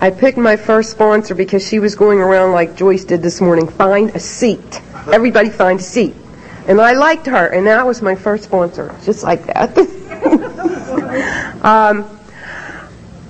[0.00, 3.68] I picked my first sponsor because she was going around like Joyce did this morning,
[3.68, 4.80] find a seat.
[5.12, 6.16] Everybody find a seat.
[6.66, 9.78] And I liked her, and that was my first sponsor, just like that.
[11.64, 12.18] um,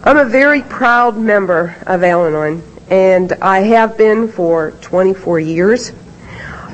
[0.03, 5.93] I'm a very proud member of Al Anon, and I have been for 24 years.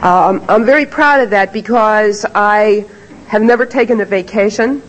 [0.00, 2.86] Um, I'm very proud of that because I
[3.26, 4.80] have never taken a vacation.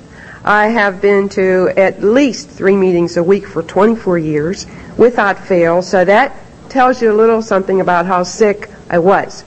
[0.49, 4.65] I have been to at least three meetings a week for 24 years
[4.97, 6.35] without fail, so that
[6.69, 9.43] tells you a little something about how sick I was.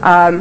[0.00, 0.40] Um,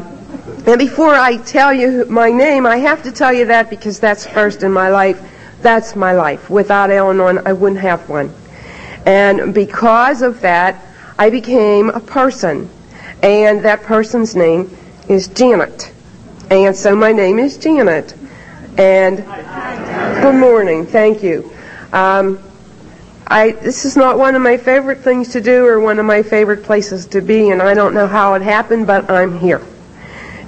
[0.66, 4.26] and before I tell you my name, I have to tell you that because that's
[4.26, 5.22] first in my life.
[5.62, 6.50] That's my life.
[6.50, 8.34] Without Al Anon, I wouldn't have one.
[9.06, 10.82] And because of that,
[11.20, 12.70] I became a person.
[13.22, 14.74] And that person's name
[15.10, 15.92] is Janet.
[16.50, 18.16] And so my name is Janet.
[18.78, 19.18] And
[20.22, 20.86] good morning.
[20.86, 21.50] Thank you.
[21.94, 22.40] Um,
[23.26, 26.22] I, this is not one of my favorite things to do or one of my
[26.22, 29.62] favorite places to be, and I don't know how it happened, but I'm here.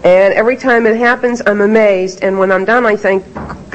[0.04, 3.24] And every time it happens, I'm amazed, and when I'm done, I think,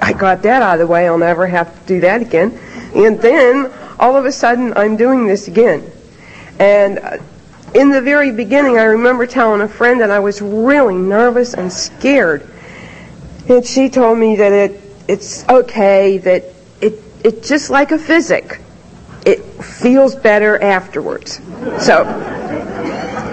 [0.02, 2.58] I got that out of the way, I'll never have to do that again.
[2.94, 5.90] And then, all of a sudden, I'm doing this again.
[6.58, 7.18] And uh,
[7.74, 11.72] in the very beginning, I remember telling a friend that I was really nervous and
[11.72, 12.51] scared
[13.48, 16.44] and she told me that it it's okay that
[16.80, 18.60] it it's just like a physic.
[19.24, 21.40] It feels better afterwards.
[21.80, 22.02] So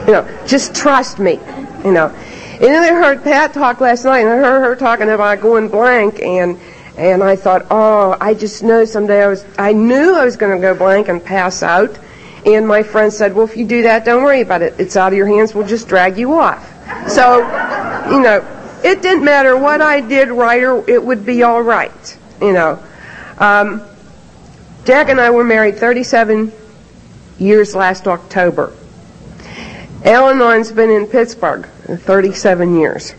[0.05, 1.39] you know, just trust me.
[1.83, 2.07] You know.
[2.07, 5.69] And then I heard Pat talk last night and I heard her talking about going
[5.69, 6.59] blank and
[6.97, 10.59] and I thought, oh, I just know someday I was I knew I was gonna
[10.59, 11.97] go blank and pass out.
[12.45, 14.75] And my friend said, Well if you do that, don't worry about it.
[14.79, 16.65] It's out of your hands, we'll just drag you off.
[17.09, 17.37] So,
[18.11, 22.17] you know, it didn't matter what I did right or it would be all right,
[22.41, 22.81] you know.
[23.37, 23.81] Um,
[24.85, 26.51] Jack and I were married 37
[27.37, 28.73] years last October.
[30.05, 33.13] Al Anon's been in Pittsburgh 37 years.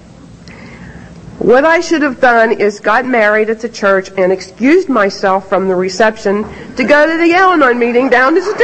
[1.40, 5.68] What I should have done is got married at the church and excused myself from
[5.68, 6.44] the reception
[6.76, 8.56] to go to the Al-Anon meeting down the street.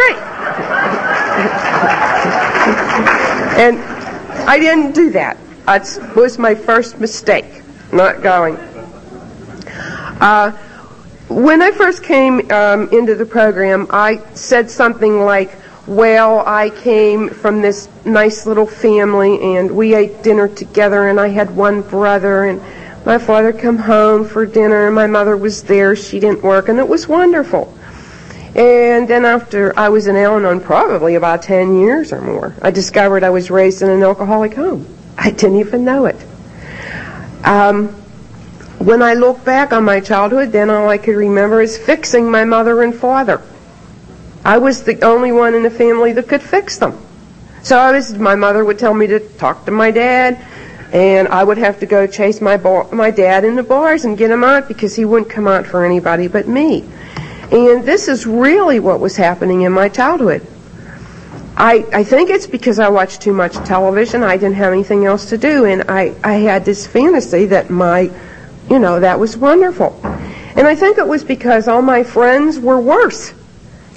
[3.56, 3.78] and
[4.46, 5.38] I didn't do that.
[5.66, 7.62] That was my first mistake,
[7.92, 8.56] not going.
[10.20, 10.52] Uh,
[11.28, 15.50] when I first came um, into the program, I said something like,
[15.88, 21.28] well, I came from this nice little family and we ate dinner together and I
[21.28, 22.62] had one brother and
[23.04, 25.96] my father come home for dinner and my mother was there.
[25.96, 27.76] She didn't work and it was wonderful.
[28.54, 33.24] And then after I was in Al-Anon probably about 10 years or more, I discovered
[33.24, 34.86] I was raised in an alcoholic home.
[35.18, 36.16] I didn't even know it.
[37.44, 37.88] Um,
[38.78, 42.44] when I look back on my childhood, then all I could remember is fixing my
[42.44, 43.42] mother and father.
[44.44, 47.00] I was the only one in the family that could fix them.
[47.62, 50.38] So I was, my mother would tell me to talk to my dad,
[50.92, 54.16] and I would have to go chase my bar, my dad in the bars and
[54.16, 56.84] get him out because he wouldn't come out for anybody but me.
[57.50, 60.46] And this is really what was happening in my childhood.
[61.56, 64.22] I, I think it's because I watched too much television.
[64.22, 68.10] I didn't have anything else to do, and I, I had this fantasy that my,
[68.68, 69.98] you know, that was wonderful.
[70.04, 73.32] And I think it was because all my friends were worse.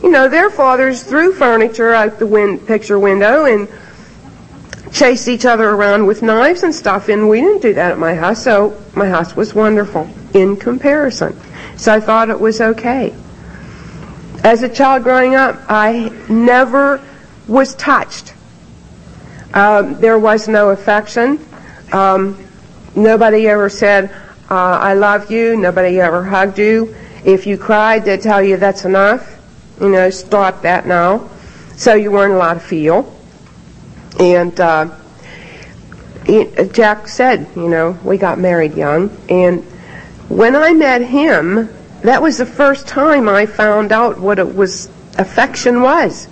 [0.02, 3.68] You know, their fathers threw furniture out the picture window and
[4.94, 8.16] chased each other around with knives and stuff, and we didn't do that at my
[8.16, 11.38] house, so my house was wonderful in comparison.
[11.76, 13.14] So I thought it was okay.
[14.46, 17.02] As a child growing up, I never
[17.50, 18.34] was touched.
[19.54, 21.44] Um, there was no affection.
[21.92, 22.38] Um,
[22.96, 24.12] nobody ever said,
[24.50, 25.58] uh, I love you.
[25.58, 26.96] Nobody ever hugged you.
[27.26, 29.38] If you cried, they'd tell you that's enough.
[29.82, 31.30] You know, stop that now.
[31.76, 33.16] So you weren't allowed to feel.
[34.20, 34.96] And uh,
[36.72, 39.16] Jack said, you know, we got married young.
[39.30, 39.64] And
[40.30, 41.70] when I met him,
[42.02, 46.28] that was the first time I found out what it was affection was.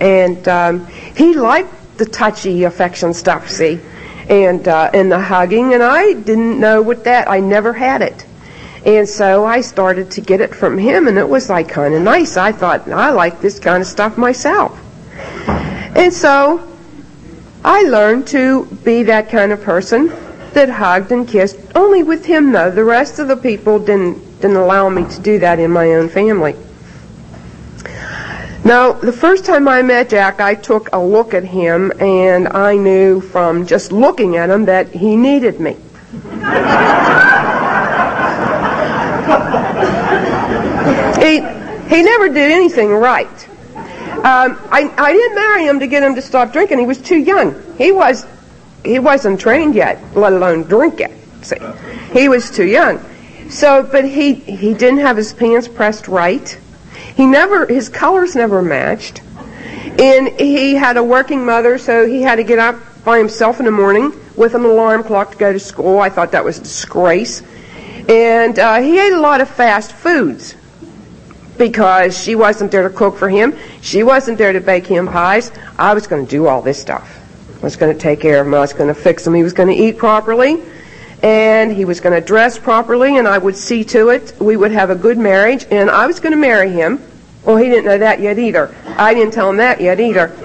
[0.00, 3.80] And um, he liked the touchy affection stuff, see,
[4.28, 7.28] and uh, and the hugging, and I didn't know what that.
[7.28, 8.24] I never had it,
[8.86, 12.02] and so I started to get it from him, and it was like kind of
[12.02, 12.36] nice.
[12.36, 14.78] I thought I like this kind of stuff myself,
[15.48, 16.66] and so
[17.64, 20.12] I learned to be that kind of person
[20.52, 21.58] that hugged and kissed.
[21.74, 22.70] Only with him, though.
[22.70, 26.08] The rest of the people didn't didn't allow me to do that in my own
[26.08, 26.54] family.
[28.64, 32.76] Now, the first time I met Jack, I took a look at him and I
[32.76, 35.76] knew from just looking at him that he needed me.
[41.22, 41.40] he,
[41.88, 43.48] He never did anything right.
[44.18, 46.80] Um, I, I didn't marry him to get him to stop drinking.
[46.80, 47.54] He was too young.
[47.78, 48.26] He was
[48.84, 51.12] he wasn't trained yet, let alone drink yet.
[51.42, 51.56] See,
[52.12, 53.00] he was too young.
[53.48, 56.58] So, but he he didn't have his pants pressed right.
[57.18, 59.22] He never his colors never matched,
[59.98, 63.64] and he had a working mother, so he had to get up by himself in
[63.64, 65.98] the morning with an alarm clock to go to school.
[65.98, 67.42] I thought that was a disgrace.
[68.08, 70.54] And uh, he ate a lot of fast foods
[71.58, 73.52] because she wasn't there to cook for him.
[73.80, 75.50] She wasn't there to bake him pies.
[75.76, 77.18] I was going to do all this stuff.
[77.58, 78.54] I was going to take care of him.
[78.54, 79.34] I was going to fix him.
[79.34, 80.62] He was going to eat properly.
[81.22, 84.70] And he was going to dress properly, and I would see to it we would
[84.70, 87.02] have a good marriage, and I was going to marry him.
[87.44, 88.74] Well, he didn't know that yet either.
[88.86, 90.36] I didn't tell him that yet either.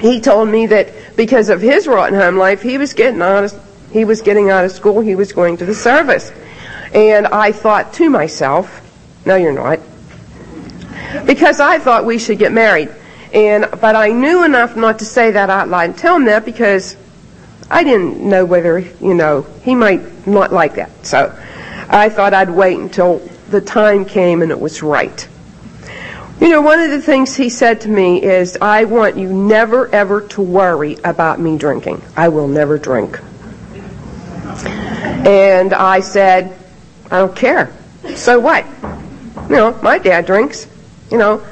[0.00, 3.90] He told me that because of his rotten home life, he was getting out of,
[3.92, 6.32] he was getting out of school, he was going to the service.
[6.92, 8.82] And I thought to myself,
[9.26, 9.80] no, you're not.
[11.26, 12.90] Because I thought we should get married.
[13.32, 16.44] And, but I knew enough not to say that out loud and tell him that
[16.44, 16.96] because
[17.70, 21.04] I didn't know whether, you know, he might not like that.
[21.04, 21.38] So
[21.88, 23.18] I thought I'd wait until
[23.50, 25.28] the time came and it was right.
[26.40, 29.88] You know, one of the things he said to me is, I want you never
[29.88, 32.00] ever to worry about me drinking.
[32.16, 33.18] I will never drink.
[35.26, 36.56] And I said,
[37.10, 37.72] I don't care.
[38.14, 38.64] So what?
[39.50, 40.66] You know, my dad drinks,
[41.10, 41.44] you know.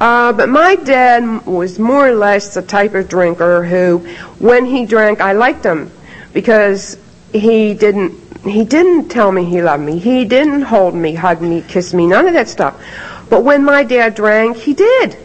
[0.00, 3.98] Uh, but my dad was more or less the type of drinker who,
[4.38, 5.90] when he drank, I liked him
[6.32, 6.96] because
[7.32, 9.98] he didn't he didn't tell me he loved me.
[9.98, 12.80] He didn't hold me, hug me, kiss me, none of that stuff.
[13.28, 15.16] But when my dad drank, he did.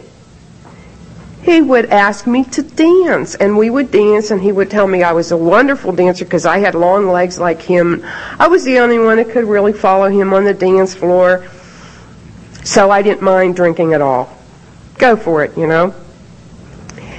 [1.42, 5.02] He would ask me to dance, and we would dance, and he would tell me
[5.02, 8.04] I was a wonderful dancer because I had long legs like him.
[8.38, 11.46] I was the only one that could really follow him on the dance floor,
[12.64, 14.33] so I didn't mind drinking at all.
[14.98, 15.94] Go for it, you know.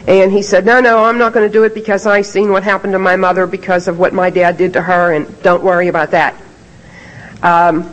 [0.07, 2.63] And he said, no, no, I'm not going to do it because I seen what
[2.63, 5.87] happened to my mother because of what my dad did to her, and don't worry
[5.87, 6.35] about that.
[7.41, 7.91] Um,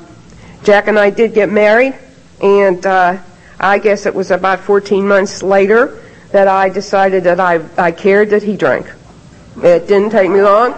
[0.62, 1.98] Jack and I did get married.
[2.42, 3.18] And uh,
[3.60, 6.02] I guess it was about 14 months later
[6.32, 8.86] that I decided that I, I cared that he drank.
[9.58, 10.72] It didn't take me long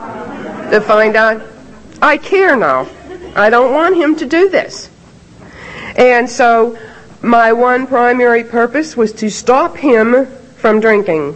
[0.71, 1.43] to find out
[2.03, 2.87] I care now.
[3.35, 4.91] I don't want him to do this.
[5.97, 6.79] And so
[7.25, 10.27] my one primary purpose was to stop him
[10.57, 11.35] from drinking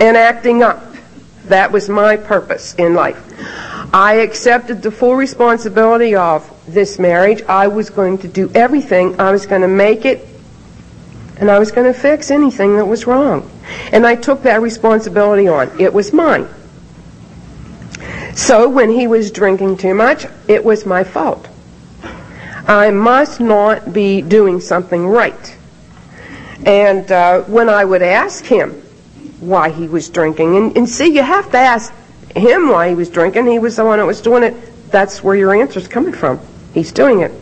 [0.00, 0.82] and acting up.
[1.46, 3.18] That was my purpose in life.
[3.94, 7.42] I accepted the full responsibility of this marriage.
[7.42, 9.20] I was going to do everything.
[9.20, 10.26] I was going to make it,
[11.36, 13.50] and I was going to fix anything that was wrong.
[13.92, 15.78] And I took that responsibility on.
[15.78, 16.48] It was mine.
[18.34, 21.48] So when he was drinking too much, it was my fault.
[22.66, 25.56] I must not be doing something right.
[26.64, 28.70] And uh, when I would ask him
[29.40, 31.92] why he was drinking, and, and see, you have to ask
[32.36, 33.46] him why he was drinking.
[33.46, 34.90] He was the one that was doing it.
[34.90, 36.38] That's where your answer's coming from.
[36.72, 37.32] He's doing it.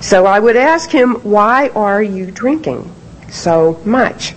[0.00, 2.92] So I would ask him, why are you drinking
[3.30, 4.34] so much?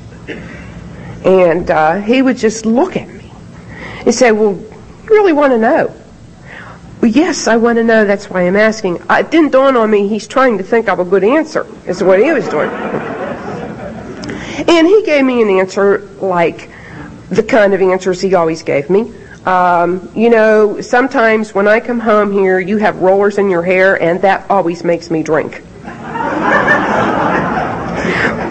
[1.26, 3.32] And uh, he would just look at me
[4.06, 5.94] and say, well, you really want to know?
[7.04, 8.06] Well, yes, I want to know.
[8.06, 9.02] That's why I'm asking.
[9.10, 12.18] It didn't dawn on me he's trying to think of a good answer, is what
[12.18, 12.70] he was doing.
[14.70, 16.70] And he gave me an answer like
[17.28, 19.14] the kind of answers he always gave me.
[19.46, 24.02] Um, you know, sometimes when I come home here, you have rollers in your hair,
[24.02, 25.62] and that always makes me drink.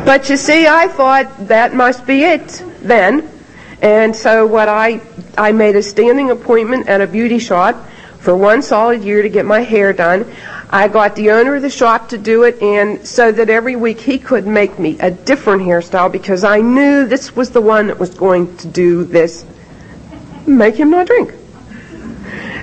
[0.04, 3.30] but you see, I thought that must be it then.
[3.80, 5.00] And so what I,
[5.38, 7.88] I made a standing appointment at a beauty shop
[8.22, 10.32] for one solid year to get my hair done.
[10.70, 14.00] I got the owner of the shop to do it and so that every week
[14.00, 17.98] he could make me a different hairstyle because I knew this was the one that
[17.98, 19.44] was going to do this
[20.46, 21.34] make him not drink.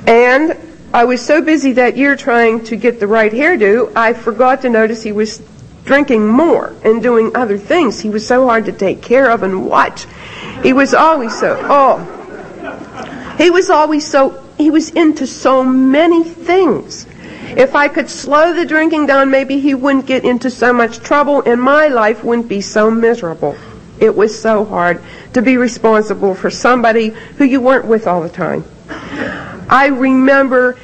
[0.07, 0.57] And
[0.93, 4.69] I was so busy that year trying to get the right hairdo, I forgot to
[4.69, 5.41] notice he was
[5.85, 7.99] drinking more and doing other things.
[7.99, 10.05] He was so hard to take care of and watch.
[10.63, 17.07] He was always so, oh, he was always so, he was into so many things.
[17.55, 21.41] If I could slow the drinking down, maybe he wouldn't get into so much trouble
[21.41, 23.55] and my life wouldn't be so miserable.
[23.99, 25.01] It was so hard
[25.33, 28.65] to be responsible for somebody who you weren't with all the time.
[29.69, 30.77] I remember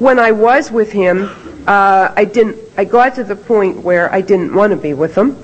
[0.00, 1.30] when I was with him,
[1.68, 2.58] uh, I didn't.
[2.76, 5.36] I got to the point where I didn't want to be with him,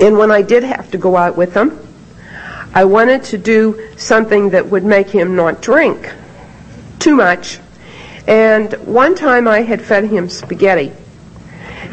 [0.00, 1.78] and when I did have to go out with him,
[2.74, 6.14] I wanted to do something that would make him not drink
[6.98, 7.60] too much.
[8.26, 10.92] And one time I had fed him spaghetti,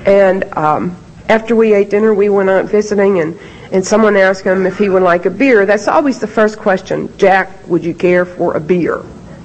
[0.06, 0.98] and um,
[1.30, 3.40] after we ate dinner, we went out visiting, and,
[3.72, 5.66] and someone asked him if he would like a beer.
[5.66, 7.16] That's always the first question.
[7.18, 9.02] Jack, would you care for a beer?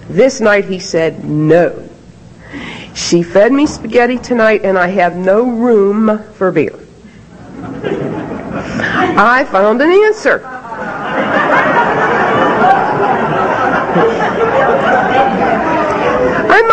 [0.09, 1.89] This night he said no.
[2.95, 6.79] She fed me spaghetti tonight, and I have no room for beer.
[9.17, 10.41] I found an answer.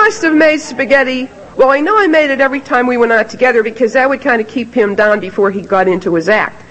[0.08, 1.30] I must have made spaghetti.
[1.58, 4.22] Well, I know I made it every time we went out together because that would
[4.22, 6.64] kind of keep him down before he got into his act.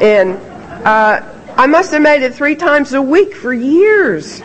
[0.00, 0.34] And
[0.86, 1.20] uh,
[1.56, 4.42] I must have made it three times a week for years.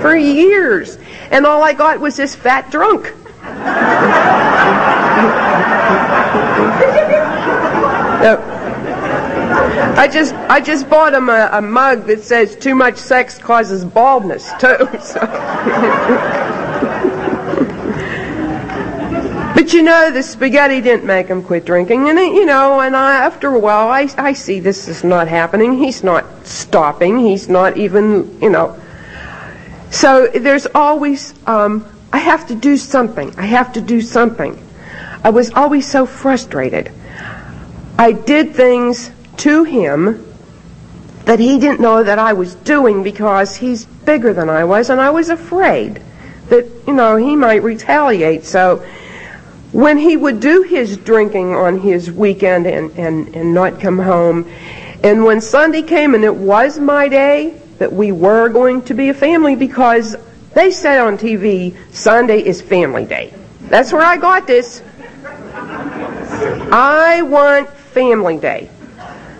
[0.00, 0.96] For years.
[1.30, 3.12] And all I got was this fat drunk.
[9.98, 13.84] I just I just bought him a, a, mug that says too much sex causes
[13.84, 14.88] baldness too.
[15.02, 16.62] So.
[19.66, 22.94] But you know the spaghetti didn't make him quit drinking, and it, you know, and
[22.94, 25.76] I, after a while I I see this is not happening.
[25.76, 27.18] He's not stopping.
[27.18, 28.80] He's not even you know.
[29.90, 33.36] So there's always um, I have to do something.
[33.36, 34.56] I have to do something.
[35.24, 36.92] I was always so frustrated.
[37.98, 40.24] I did things to him
[41.24, 45.00] that he didn't know that I was doing because he's bigger than I was, and
[45.00, 46.00] I was afraid
[46.50, 48.44] that, you know, he might retaliate.
[48.44, 48.86] So
[49.76, 54.50] when he would do his drinking on his weekend and, and, and not come home,
[55.04, 59.10] and when Sunday came and it was my day, that we were going to be
[59.10, 60.16] a family because
[60.54, 63.34] they said on TV, Sunday is family day.
[63.68, 64.82] That's where I got this.
[66.72, 68.70] I want family day.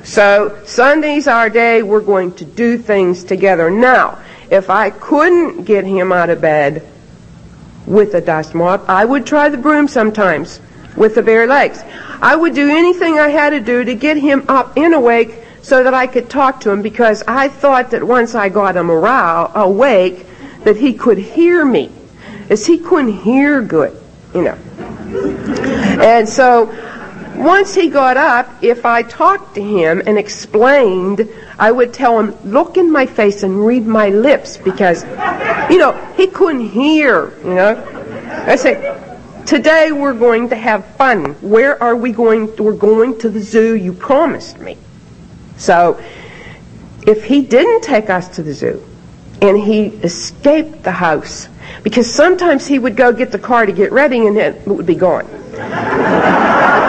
[0.05, 1.83] So Sunday's our day.
[1.83, 3.71] We're going to do things together.
[3.71, 6.87] Now, if I couldn't get him out of bed
[7.87, 10.61] with a dust mop, I would try the broom sometimes
[10.97, 11.83] with the bare legs.
[12.21, 15.83] I would do anything I had to do to get him up and awake so
[15.85, 19.53] that I could talk to him because I thought that once I got him aroused,
[19.57, 20.27] awake,
[20.65, 21.91] that he could hear me.
[22.49, 23.97] As he couldn't hear good,
[24.33, 24.57] you know.
[26.01, 26.67] And so
[27.37, 31.29] once he got up, if I talked to him and explained,
[31.59, 35.05] I would tell him, look in my face and read my lips because,
[35.71, 38.45] you know, he couldn't hear, you know.
[38.47, 39.01] I say,
[39.47, 41.33] today we're going to have fun.
[41.41, 42.55] Where are we going?
[42.57, 43.75] We're going to the zoo.
[43.75, 44.77] You promised me.
[45.57, 46.03] So,
[47.07, 48.85] if he didn't take us to the zoo
[49.41, 51.49] and he escaped the house,
[51.83, 54.95] because sometimes he would go get the car to get ready and it would be
[54.95, 55.27] gone.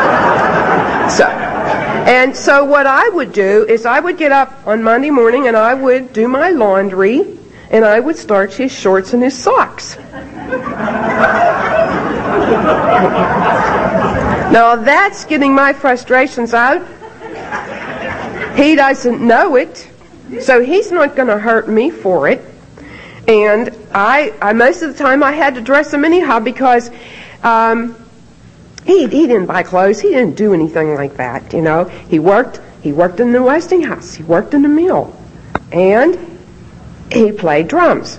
[1.08, 1.47] So,
[2.08, 5.58] and so what I would do is I would get up on Monday morning and
[5.58, 7.38] I would do my laundry
[7.70, 9.98] and I would starch his shorts and his socks.
[14.54, 16.88] now that's getting my frustrations out.
[18.56, 19.90] He doesn't know it,
[20.40, 22.42] so he's not going to hurt me for it.
[23.28, 26.90] And I, I, most of the time I had to dress him anyhow because
[27.44, 27.98] um,
[28.88, 30.00] he, he didn't buy clothes.
[30.00, 31.84] He didn't do anything like that, you know.
[31.84, 34.14] He worked, he worked in the Westinghouse.
[34.14, 35.14] He worked in the mill.
[35.74, 36.40] And
[37.12, 38.18] he played drums.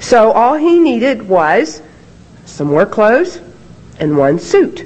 [0.00, 1.80] So all he needed was
[2.44, 3.40] some more clothes
[3.98, 4.80] and one suit.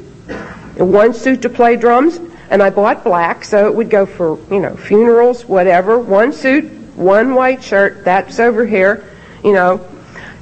[0.79, 4.39] And one suit to play drums, and I bought black, so it would go for,
[4.53, 5.99] you know, funerals, whatever.
[5.99, 6.65] One suit,
[6.95, 9.05] one white shirt, that's over here,
[9.43, 9.85] you know,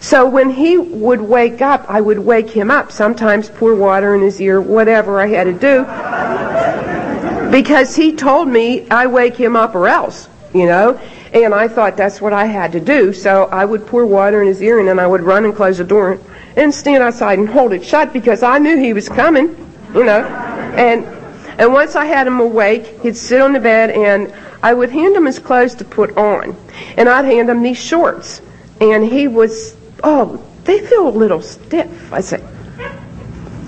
[0.04, 4.20] so when he would wake up, I would wake him up, sometimes pour water in
[4.20, 7.50] his ear, whatever I had to do.
[7.50, 11.00] Because he told me I wake him up or else, you know.
[11.32, 13.14] And I thought that's what I had to do.
[13.14, 15.78] So I would pour water in his ear and then I would run and close
[15.78, 16.20] the door
[16.54, 19.56] and stand outside and hold it shut because I knew he was coming,
[19.94, 20.22] you know.
[20.76, 21.06] And
[21.58, 24.30] and once I had him awake, he'd sit on the bed and
[24.62, 26.54] I would hand him his clothes to put on.
[26.98, 28.42] And I'd hand him these shorts.
[28.82, 32.12] And he was oh, they feel a little stiff.
[32.12, 32.44] I said,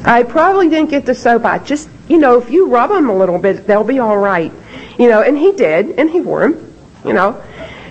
[0.04, 1.66] I probably didn't get the soap out.
[1.66, 4.52] Just, you know, if you rub them a little bit, they'll be all right.
[4.98, 6.74] You know, and he did, and he wore them,
[7.04, 7.42] you know.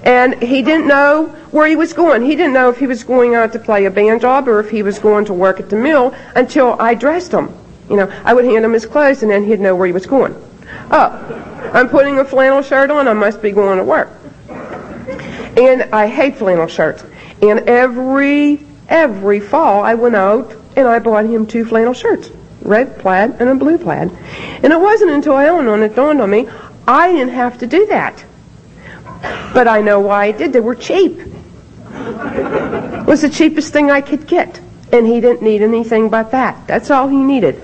[0.04, 2.24] And he didn't know where he was going.
[2.24, 4.70] He didn't know if he was going out to play a band job or if
[4.70, 7.52] he was going to work at the mill until I dressed him.
[7.90, 10.06] You know, I would hand him his clothes and then he'd know where he was
[10.06, 10.36] going.
[10.92, 13.08] Oh, I'm putting a flannel shirt on.
[13.08, 14.12] I must be going to work.
[15.58, 17.04] And I hate flannel shirts.
[17.42, 22.30] And every, every fall I went out and I bought him two flannel shirts,
[22.62, 24.12] red plaid and a blue plaid.
[24.64, 26.48] And it wasn't until Al-Anon it dawned on me,
[26.88, 28.24] I didn't have to do that.
[29.54, 30.54] But I know why I did.
[30.54, 31.20] They were cheap.
[31.20, 34.60] It was the cheapest thing I could get.
[34.92, 36.68] And he didn't need anything but that.
[36.68, 37.62] That's all he needed.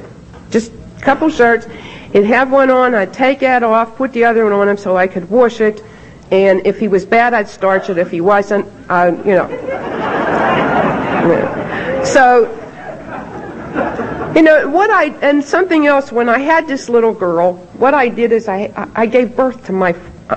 [0.50, 1.68] Just a couple shirts.
[2.14, 4.98] He'd have one on, I'd take that off, put the other one on him so
[4.98, 5.82] I could wash it,
[6.32, 7.98] and if he was bad, I'd starch it.
[7.98, 9.50] If he wasn't, I, you know.
[12.06, 12.50] So,
[14.36, 18.08] you know, what I, and something else, when I had this little girl, what I
[18.08, 19.94] did is I, I gave birth to my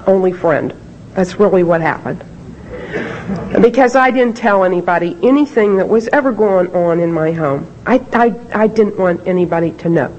[0.06, 0.74] only friend.
[1.14, 2.24] That's really what happened.
[3.62, 7.72] Because I didn't tell anybody anything that was ever going on in my home.
[7.86, 10.14] I, I, I didn't want anybody to know.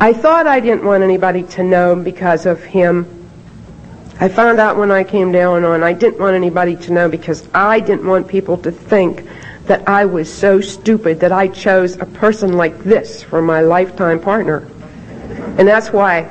[0.00, 3.17] I thought I didn't want anybody to know because of him.
[4.20, 7.48] I found out when I came down on I didn't want anybody to know because
[7.54, 9.28] I didn't want people to think
[9.66, 14.18] that I was so stupid that I chose a person like this for my lifetime
[14.18, 14.66] partner.
[15.56, 16.28] And that's why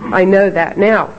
[0.00, 1.12] I know that now.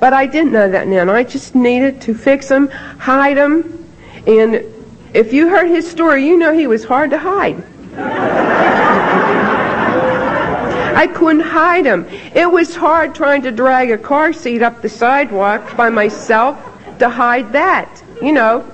[0.00, 1.08] But I didn't know that then.
[1.08, 3.86] I just needed to fix him, hide him,
[4.26, 4.66] and
[5.14, 7.62] if you heard his story, you know he was hard to hide.
[10.94, 12.06] I couldn't hide him.
[12.34, 16.58] It was hard trying to drag a car seat up the sidewalk by myself
[16.98, 18.64] to hide that, you know.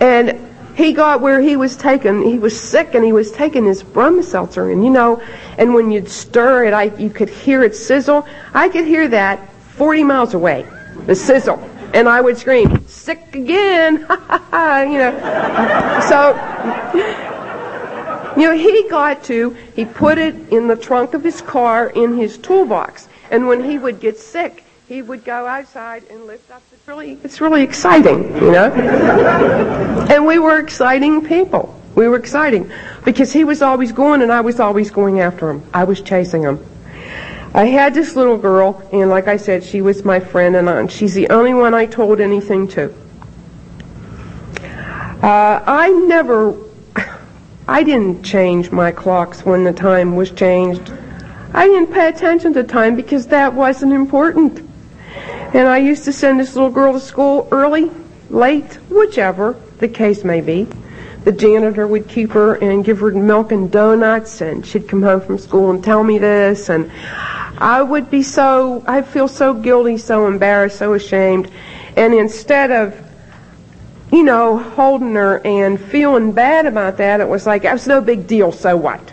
[0.00, 0.40] And
[0.76, 4.72] he got where he was taken, he was sick and he was taking his Bromo
[4.72, 5.22] and you know,
[5.58, 8.26] and when you'd stir it, I, you could hear it sizzle.
[8.52, 10.66] I could hear that 40 miles away,
[11.06, 11.58] the sizzle.
[11.92, 16.00] And I would scream, sick again, you know.
[16.08, 17.33] So,
[18.36, 22.16] you know, he got to, he put it in the trunk of his car in
[22.16, 23.08] his toolbox.
[23.30, 26.62] And when he would get sick, he would go outside and lift up.
[26.72, 28.72] It's really, it's really exciting, you know.
[30.10, 31.80] and we were exciting people.
[31.94, 32.70] We were exciting
[33.04, 35.62] because he was always going and I was always going after him.
[35.72, 36.64] I was chasing him.
[37.54, 41.14] I had this little girl, and like I said, she was my friend, and she's
[41.14, 42.92] the only one I told anything to.
[45.22, 46.50] Uh, I never,
[47.66, 50.92] I didn't change my clocks when the time was changed.
[51.54, 54.68] I didn't pay attention to time because that wasn't important.
[55.54, 57.90] And I used to send this little girl to school early,
[58.28, 60.66] late, whichever the case may be.
[61.24, 65.22] The janitor would keep her and give her milk and donuts, and she'd come home
[65.22, 66.90] from school and tell me this, and
[67.56, 71.50] I would be so, I'd feel so guilty, so embarrassed, so ashamed.
[71.96, 73.03] And instead of,
[74.14, 78.00] you know, holding her and feeling bad about that, it was like, it was no
[78.00, 79.12] big deal, so what?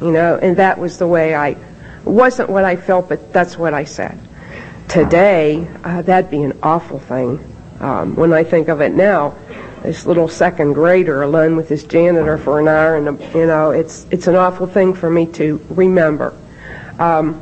[0.00, 1.56] You know, and that was the way I,
[2.04, 4.16] wasn't what I felt, but that's what I said.
[4.86, 7.52] Today, uh, that'd be an awful thing.
[7.80, 9.34] Um, when I think of it now,
[9.82, 14.06] this little second grader alone with this janitor for an hour, and you know, it's
[14.10, 16.34] it's an awful thing for me to remember.
[16.98, 17.34] Um,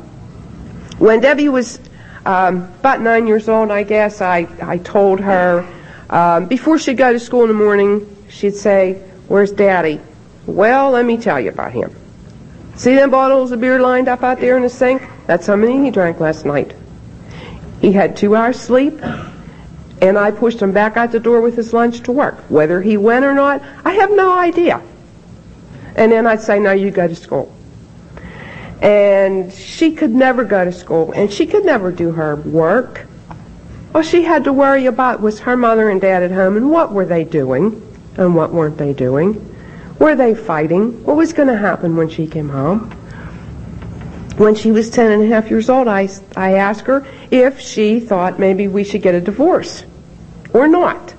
[0.99, 1.79] when Debbie was
[2.25, 5.65] um, about nine years old, I guess, I, I told her,
[6.09, 8.93] um, before she'd go to school in the morning, she'd say,
[9.27, 9.99] Where's Daddy?
[10.45, 11.93] Well, let me tell you about him.
[12.75, 15.01] See them bottles of beer lined up out there in the sink?
[15.25, 16.73] That's how many he drank last night.
[17.81, 19.01] He had two hours sleep,
[20.01, 22.37] and I pushed him back out the door with his lunch to work.
[22.49, 24.81] Whether he went or not, I have no idea.
[25.95, 27.53] And then I'd say, Now you go to school
[28.81, 33.05] and she could never go to school and she could never do her work.
[33.97, 36.91] All she had to worry about was her mother and dad at home and what
[36.91, 37.81] were they doing
[38.15, 39.55] and what weren't they doing.
[39.97, 41.03] Were they fighting?
[41.03, 42.91] What was going to happen when she came home?
[44.37, 47.99] When she was ten and a half years old, I, I asked her if she
[47.99, 49.83] thought maybe we should get a divorce
[50.53, 51.15] or not.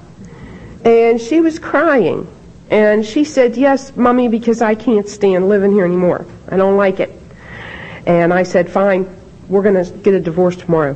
[0.84, 2.32] And she was crying.
[2.70, 6.26] And she said, yes, mommy, because I can't stand living here anymore.
[6.48, 7.10] I don't like it.
[8.06, 9.12] And I said, fine,
[9.48, 10.94] we're going to get a divorce tomorrow.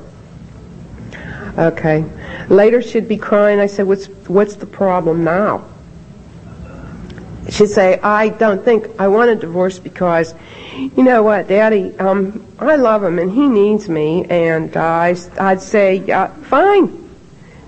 [1.59, 2.05] Okay.
[2.49, 3.59] Later she'd be crying.
[3.59, 5.69] I said, what's, what's the problem now?
[7.51, 10.35] She'd say, I don't think I want a divorce because,
[10.75, 14.25] you know what, Daddy, um, I love him and he needs me.
[14.27, 16.99] And uh, I, I'd say, uh, fine.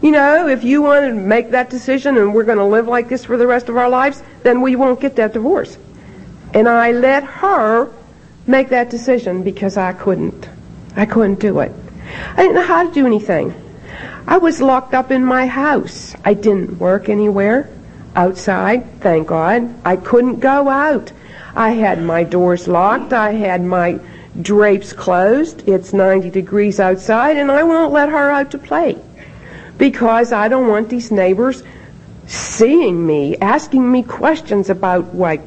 [0.00, 3.08] You know, if you want to make that decision and we're going to live like
[3.08, 5.76] this for the rest of our lives, then we won't get that divorce.
[6.52, 7.90] And I let her
[8.46, 10.48] make that decision because I couldn't.
[10.94, 11.72] I couldn't do it.
[12.34, 13.54] I didn't know how to do anything.
[14.26, 16.14] I was locked up in my house.
[16.24, 17.68] I didn't work anywhere
[18.16, 19.74] outside, thank God.
[19.84, 21.12] I couldn't go out.
[21.54, 23.12] I had my doors locked.
[23.12, 24.00] I had my
[24.40, 25.68] drapes closed.
[25.68, 28.98] It's 90 degrees outside and I won't let her out to play
[29.78, 31.62] because I don't want these neighbors
[32.26, 35.42] seeing me, asking me questions about like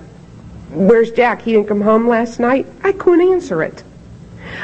[0.70, 1.42] Where's Jack?
[1.42, 2.68] He didn't come home last night.
[2.84, 3.84] I couldn't answer it.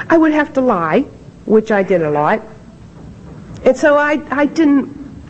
[0.09, 1.01] I would have to lie,
[1.45, 2.41] which I did a lot.
[3.65, 4.89] And so I, I didn't,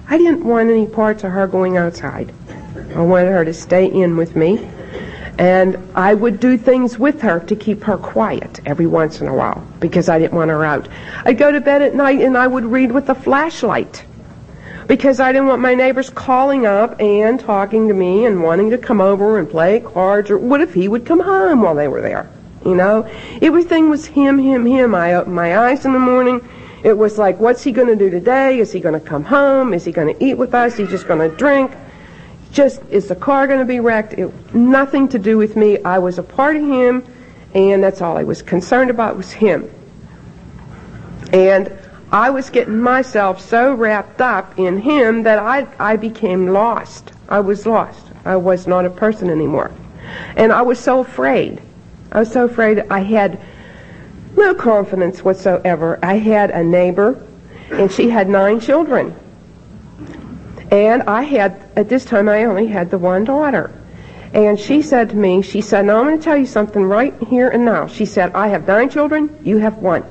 [0.10, 2.34] I didn't want any parts of her going outside.
[2.96, 4.70] I wanted her to stay in with me.
[5.38, 9.34] And I would do things with her to keep her quiet every once in a
[9.34, 10.88] while because I didn't want her out.
[11.26, 14.06] I'd go to bed at night and I would read with a flashlight
[14.88, 18.78] because I didn't want my neighbors calling up and talking to me and wanting to
[18.78, 22.02] come over and play cards or what if he would come home while they were
[22.02, 22.30] there?
[22.64, 23.10] You know,
[23.42, 24.94] everything was him, him, him.
[24.94, 26.48] I opened my eyes in the morning.
[26.84, 28.60] It was like, what's he going to do today?
[28.60, 29.74] Is he going to come home?
[29.74, 30.76] Is he going to eat with us?
[30.76, 31.72] He's just going to drink?
[32.52, 34.14] Just, is the car going to be wrecked?
[34.14, 35.82] It, nothing to do with me.
[35.84, 37.06] I was a part of him,
[37.54, 39.72] and that's all I was concerned about was him.
[41.32, 41.72] And
[42.12, 47.12] I was getting myself so wrapped up in him that I, I became lost.
[47.30, 48.06] I was lost.
[48.26, 49.72] I was not a person anymore.
[50.36, 51.62] And I was so afraid.
[52.12, 53.40] I was so afraid I had
[54.36, 56.00] no confidence whatsoever.
[56.04, 57.26] I had a neighbor,
[57.72, 59.16] and she had nine children.
[60.72, 63.72] And I had, at this time, I only had the one daughter.
[64.34, 67.14] And she said to me, she said, now I'm going to tell you something right
[67.30, 67.86] here and now.
[67.86, 70.04] She said, I have nine children, you have one.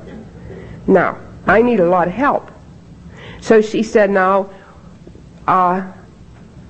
[0.87, 2.49] Now, I need a lot of help.
[3.41, 4.51] So she said, now,
[5.49, 5.91] uh,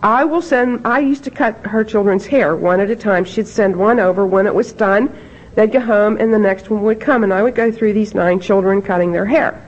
[0.02, 3.26] I will send, I used to cut her children's hair one at a time.
[3.26, 4.24] She'd send one over.
[4.26, 5.14] When it was done,
[5.54, 8.14] they'd go home and the next one would come and I would go through these
[8.14, 9.62] nine children cutting their hair.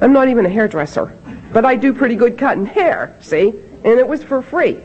[0.00, 1.16] I'm not even a hairdresser,
[1.52, 3.48] but I do pretty good cutting hair, see?
[3.48, 4.78] And it was for free.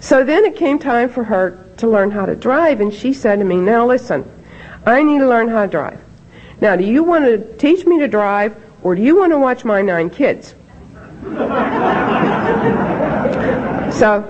[0.00, 3.38] So then it came time for her to learn how to drive and she said
[3.38, 4.30] to me, now listen,
[4.86, 6.00] I need to learn how to drive.
[6.60, 9.64] Now, do you want to teach me to drive, or do you want to watch
[9.64, 10.54] my nine kids?
[13.96, 14.24] so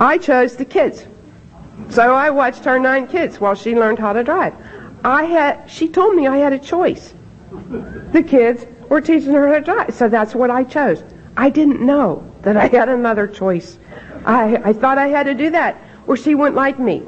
[0.00, 1.04] I chose the kids.
[1.94, 4.52] So I watched her nine kids while she learned how to drive.
[5.04, 7.14] I had, she told me I had a choice.
[8.12, 11.04] The kids were teaching her how to drive, so that's what I chose.
[11.36, 13.78] I didn't know that I had another choice.
[14.24, 17.02] I, I thought I had to do that, or she wouldn't like me.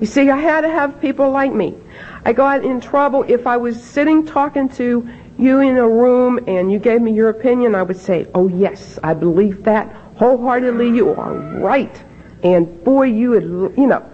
[0.00, 1.76] You see, I had to have people like me.
[2.24, 6.72] I got in trouble if I was sitting talking to you in a room and
[6.72, 10.88] you gave me your opinion, I would say, oh yes, I believe that wholeheartedly.
[10.88, 12.02] You are right.
[12.42, 13.44] And boy, you would,
[13.78, 14.08] you know,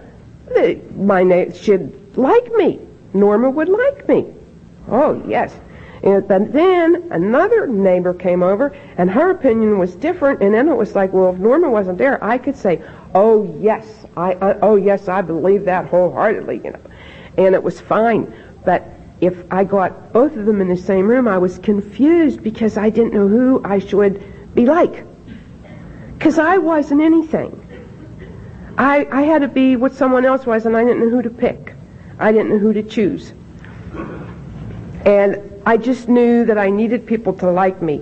[0.95, 2.79] my name should like me.
[3.13, 4.25] Norma would like me.
[4.89, 5.55] Oh yes.
[6.01, 10.95] And then another neighbor came over and her opinion was different and then it was
[10.95, 12.81] like, well, if Norma wasn't there, I could say,
[13.13, 13.85] oh yes,
[14.15, 16.79] I, I oh yes, I believe that wholeheartedly, you know
[17.39, 18.33] and it was fine.
[18.65, 18.85] But
[19.21, 22.89] if I got both of them in the same room, I was confused because I
[22.89, 25.05] didn't know who I should be like.
[26.17, 27.58] Because I wasn't anything.
[28.77, 31.29] I, I had to be what someone else was, and I didn't know who to
[31.29, 31.73] pick.
[32.19, 33.33] I didn't know who to choose.
[35.05, 38.01] And I just knew that I needed people to like me.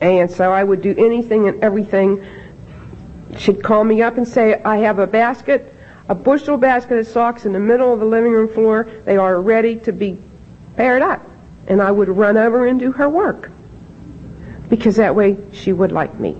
[0.00, 2.26] And so I would do anything and everything.
[3.36, 5.74] She'd call me up and say, I have a basket
[6.10, 8.90] a bushel basket of socks in the middle of the living room floor.
[9.04, 10.18] They are ready to be
[10.76, 11.24] paired up.
[11.68, 13.48] And I would run over and do her work.
[14.68, 16.36] Because that way she would like me.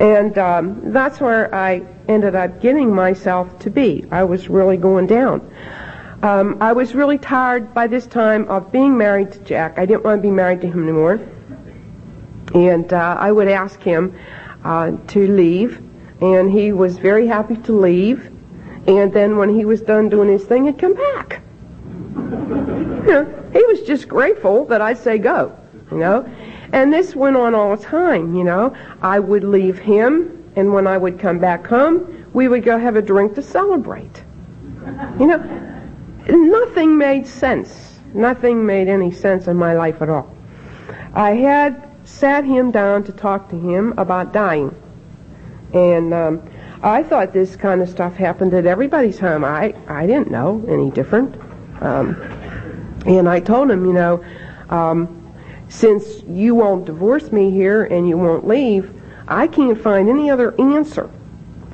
[0.00, 4.04] And um, that's where I ended up getting myself to be.
[4.10, 5.48] I was really going down.
[6.22, 9.78] Um, I was really tired by this time of being married to Jack.
[9.78, 11.20] I didn't want to be married to him anymore.
[12.54, 14.18] And uh, I would ask him
[14.64, 15.80] uh, to leave,
[16.20, 18.26] and he was very happy to leave.
[18.88, 21.42] And then when he was done doing his thing, he'd come back.
[23.52, 25.58] He was just grateful that I'd say go,
[25.90, 26.28] you know.
[26.72, 28.76] And this went on all the time, you know.
[29.00, 32.96] I would leave him, and when I would come back home, we would go have
[32.96, 34.24] a drink to celebrate.
[35.20, 35.82] You know,
[36.28, 38.00] nothing made sense.
[38.12, 40.34] Nothing made any sense in my life at all.
[41.14, 44.74] I had sat him down to talk to him about dying.
[45.74, 46.50] And um,
[46.82, 49.44] I thought this kind of stuff happened at everybody's home.
[49.44, 51.36] I, I didn't know any different.
[51.80, 52.20] Um,
[53.06, 54.24] and I told him, you know,
[54.70, 55.32] um,
[55.68, 58.97] since you won't divorce me here and you won't leave,
[59.28, 61.10] I can't find any other answer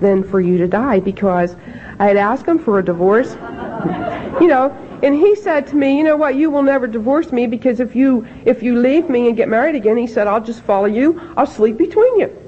[0.01, 1.57] than for you to die because
[1.99, 3.33] I had asked him for a divorce,
[4.41, 7.47] you know, and he said to me, you know what, you will never divorce me
[7.47, 10.63] because if you if you leave me and get married again, he said, I'll just
[10.63, 11.21] follow you.
[11.37, 12.41] I'll sleep between you.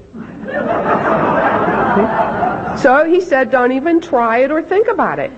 [2.77, 5.31] So he said, don't even try it or think about it.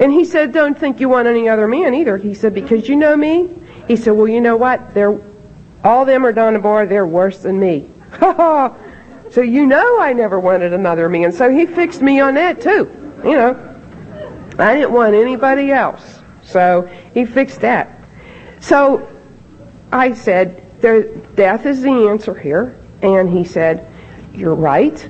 [0.00, 2.16] And he said, don't think you want any other man either.
[2.16, 3.50] He said, because you know me.
[3.86, 4.94] He said, well, you know what?
[4.94, 5.18] They're,
[5.84, 6.86] all them are down the bar.
[6.86, 7.88] They're worse than me.
[9.30, 11.32] so you know I never wanted another man.
[11.32, 12.90] So he fixed me on that too.
[13.24, 13.78] You know,
[14.58, 16.20] I didn't want anybody else.
[16.42, 18.02] So he fixed that.
[18.60, 19.08] So
[19.92, 22.78] I said, there, death is the answer here.
[23.02, 23.86] And he said,
[24.34, 25.08] you're right.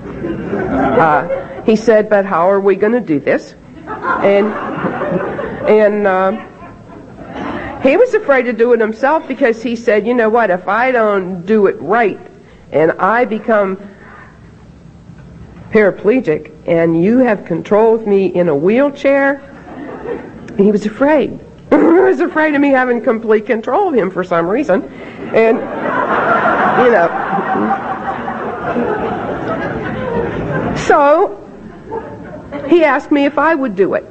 [0.00, 3.54] Uh, he said, but how are we going to do this?
[3.86, 4.46] And,
[5.68, 6.46] and, uh,
[7.82, 10.92] he was afraid to do it himself because he said, you know what, if I
[10.92, 12.20] don't do it right
[12.72, 13.78] and I become
[15.70, 19.38] paraplegic and you have control of me in a wheelchair,
[20.58, 21.40] he was afraid.
[21.70, 24.82] he was afraid of me having complete control of him for some reason.
[25.34, 25.56] And,
[26.84, 27.08] you know.
[30.76, 31.36] So,
[32.68, 34.04] he asked me if I would do it.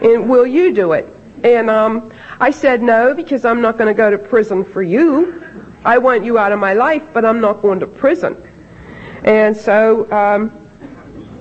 [0.00, 1.12] And will you do it?
[1.42, 5.42] And um, I said no because I'm not going to go to prison for you.
[5.84, 8.36] I want you out of my life, but I'm not going to prison.
[9.24, 10.52] And so um,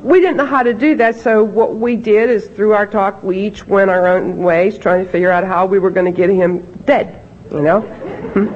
[0.01, 3.21] we didn't know how to do that, so what we did is through our talk,
[3.21, 6.15] we each went our own ways, trying to figure out how we were going to
[6.15, 7.81] get him dead, you know?
[7.81, 8.47] Hmm.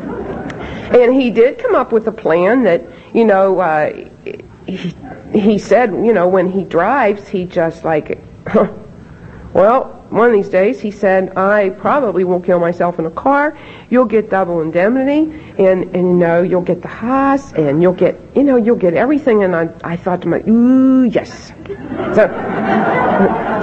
[0.96, 4.08] and he did come up with a plan that, you know, uh,
[4.66, 4.96] he,
[5.34, 8.22] he said, you know, when he drives, he just like,
[9.54, 13.58] well, one of these days he said, I probably won't kill myself in a car.
[13.90, 15.22] You'll get double indemnity
[15.58, 18.94] and, and you know, you'll get the house and you'll get, you know, you'll get
[18.94, 19.44] everything.
[19.44, 21.52] And I, I thought to myself, ooh, yes.
[21.68, 22.28] So,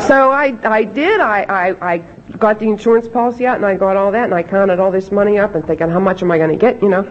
[0.08, 1.20] so I, I did.
[1.20, 1.98] I, I, I
[2.36, 5.12] got the insurance policy out and I got all that and I counted all this
[5.12, 7.04] money up and thinking, how much am I going to get, you know?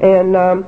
[0.00, 0.64] And, um,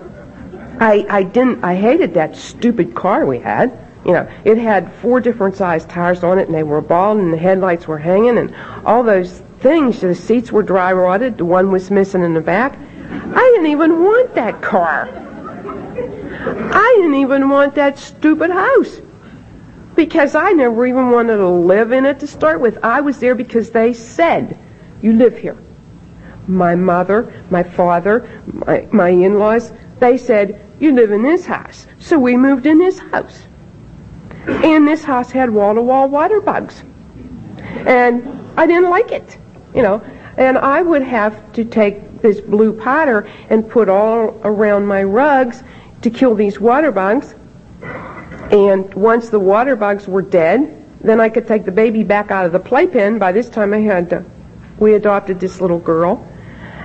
[0.79, 3.90] I, I didn't, I hated that stupid car we had.
[4.05, 7.33] You know, it had four different size tires on it, and they were bald, and
[7.33, 10.01] the headlights were hanging, and all those things.
[10.01, 11.39] The seats were dry rotted.
[11.39, 12.79] The one was missing in the back.
[13.11, 15.09] I didn't even want that car.
[16.73, 19.01] I didn't even want that stupid house
[19.97, 22.79] because I never even wanted to live in it to start with.
[22.83, 24.57] I was there because they said,
[25.03, 25.57] "You live here."
[26.47, 32.19] My mother, my father, my, my in-laws, they said, "You live in this house." So
[32.19, 33.43] we moved in this house.
[34.51, 36.83] And this house had wall-to-wall water bugs.
[37.87, 39.39] And I didn't like it,
[39.75, 40.03] you know.
[40.37, 45.63] And I would have to take this blue powder and put all around my rugs
[46.03, 47.35] to kill these water bugs.
[48.51, 52.45] And once the water bugs were dead, then I could take the baby back out
[52.45, 53.19] of the playpen.
[53.19, 54.23] By this time I had, uh,
[54.79, 56.27] we adopted this little girl.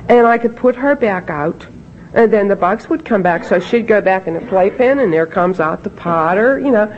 [0.08, 1.66] And I could put her back out.
[2.14, 3.44] And then the bugs would come back.
[3.44, 6.94] So she'd go back in the playpen and there comes out the powder, you know.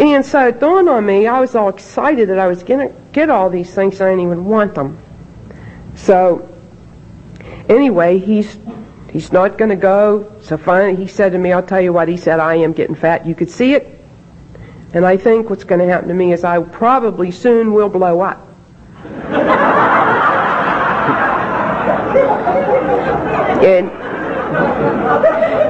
[0.00, 2.94] And so it dawned on me, I was all excited that I was going to
[3.12, 4.98] get all these things and I didn't even want them.
[5.94, 6.48] So,
[7.68, 8.56] anyway, he's
[9.12, 10.32] he's not going to go.
[10.40, 12.94] So finally he said to me, I'll tell you what, he said, I am getting
[12.94, 13.26] fat.
[13.26, 14.00] You could see it.
[14.94, 18.22] And I think what's going to happen to me is I probably soon will blow
[18.22, 18.48] up.
[23.62, 23.90] and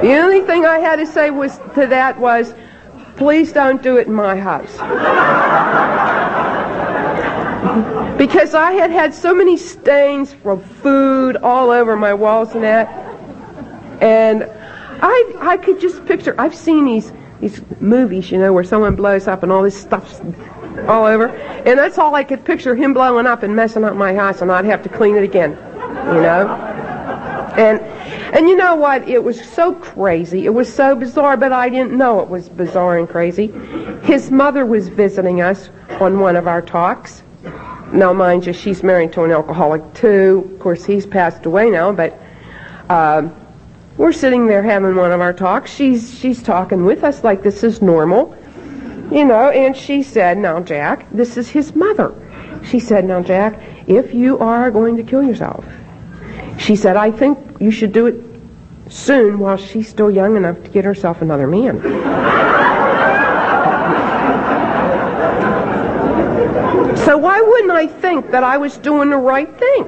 [0.01, 2.53] the only thing I had to say was to that was,
[3.21, 4.71] Please don't do it in my house.
[8.17, 12.87] because I had had so many stains from food all over my walls and that.
[14.01, 14.49] And
[15.03, 19.27] I, I could just picture, I've seen these, these movies, you know, where someone blows
[19.27, 20.19] up and all this stuff's
[20.87, 21.27] all over.
[21.27, 24.51] And that's all I could picture, him blowing up and messing up my house and
[24.51, 26.90] I'd have to clean it again, you know.
[27.57, 27.81] And
[28.33, 29.07] and you know what?
[29.09, 30.45] It was so crazy.
[30.45, 33.47] It was so bizarre, but I didn't know it was bizarre and crazy.
[34.03, 37.23] His mother was visiting us on one of our talks.
[37.91, 40.49] Now, mind you, she's married to an alcoholic too.
[40.53, 42.17] Of course, he's passed away now, but
[42.89, 43.27] uh,
[43.97, 45.73] we're sitting there having one of our talks.
[45.73, 48.35] She's she's talking with us like this is normal,
[49.11, 49.49] you know.
[49.49, 52.13] And she said, "Now, Jack, this is his mother."
[52.63, 55.65] She said, "Now, Jack, if you are going to kill yourself."
[56.61, 58.23] She said, I think you should do it
[58.87, 61.81] soon while she's still young enough to get herself another man.
[66.97, 69.85] so why wouldn't I think that I was doing the right thing?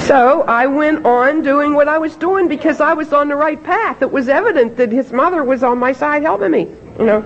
[0.00, 3.62] So I went on doing what I was doing because I was on the right
[3.62, 4.02] path.
[4.02, 6.68] It was evident that his mother was on my side helping me.
[6.98, 7.20] You know,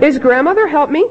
[0.00, 1.06] his grandmother helped me.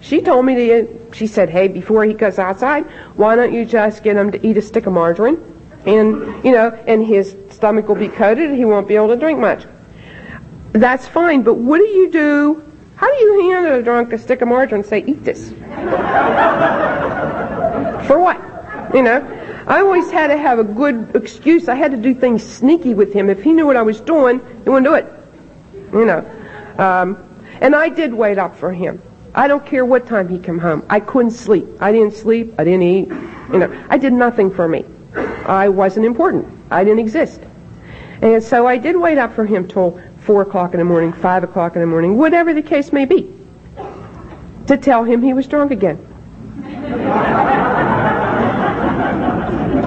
[0.00, 2.84] She told me to, she said, hey, before he goes outside,
[3.16, 5.38] why don't you just get him to eat a stick of margarine?
[5.86, 9.16] And, you know, and his stomach will be coated and he won't be able to
[9.16, 9.64] drink much.
[10.72, 12.72] That's fine, but what do you do?
[12.96, 15.50] How do you hand a drunk a stick of margarine and say, eat this?
[18.08, 18.40] For what?
[18.94, 19.22] You know?
[19.66, 21.68] I always had to have a good excuse.
[21.68, 23.30] I had to do things sneaky with him.
[23.30, 25.06] If he knew what I was doing, he wouldn't do it.
[25.92, 26.24] You know.
[26.78, 27.16] Um,
[27.60, 29.00] and I did wait up for him.
[29.34, 30.84] I don't care what time he come home.
[30.88, 31.66] I couldn't sleep.
[31.80, 32.54] I didn't sleep.
[32.58, 33.08] I didn't eat.
[33.08, 34.84] You know, I did nothing for me.
[35.44, 36.46] I wasn't important.
[36.70, 37.40] I didn't exist.
[38.22, 41.44] And so I did wait up for him till 4 o'clock in the morning, 5
[41.44, 43.30] o'clock in the morning, whatever the case may be,
[44.66, 45.98] to tell him he was drunk again.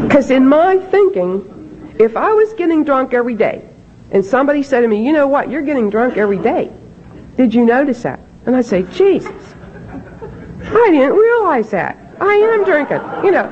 [0.03, 3.63] Because in my thinking, if I was getting drunk every day,
[4.11, 6.71] and somebody said to me, you know what, you're getting drunk every day.
[7.35, 8.19] Did you notice that?
[8.47, 9.53] And I'd say, Jesus,
[10.63, 11.97] I didn't realize that.
[12.19, 13.43] I am drinking, you know.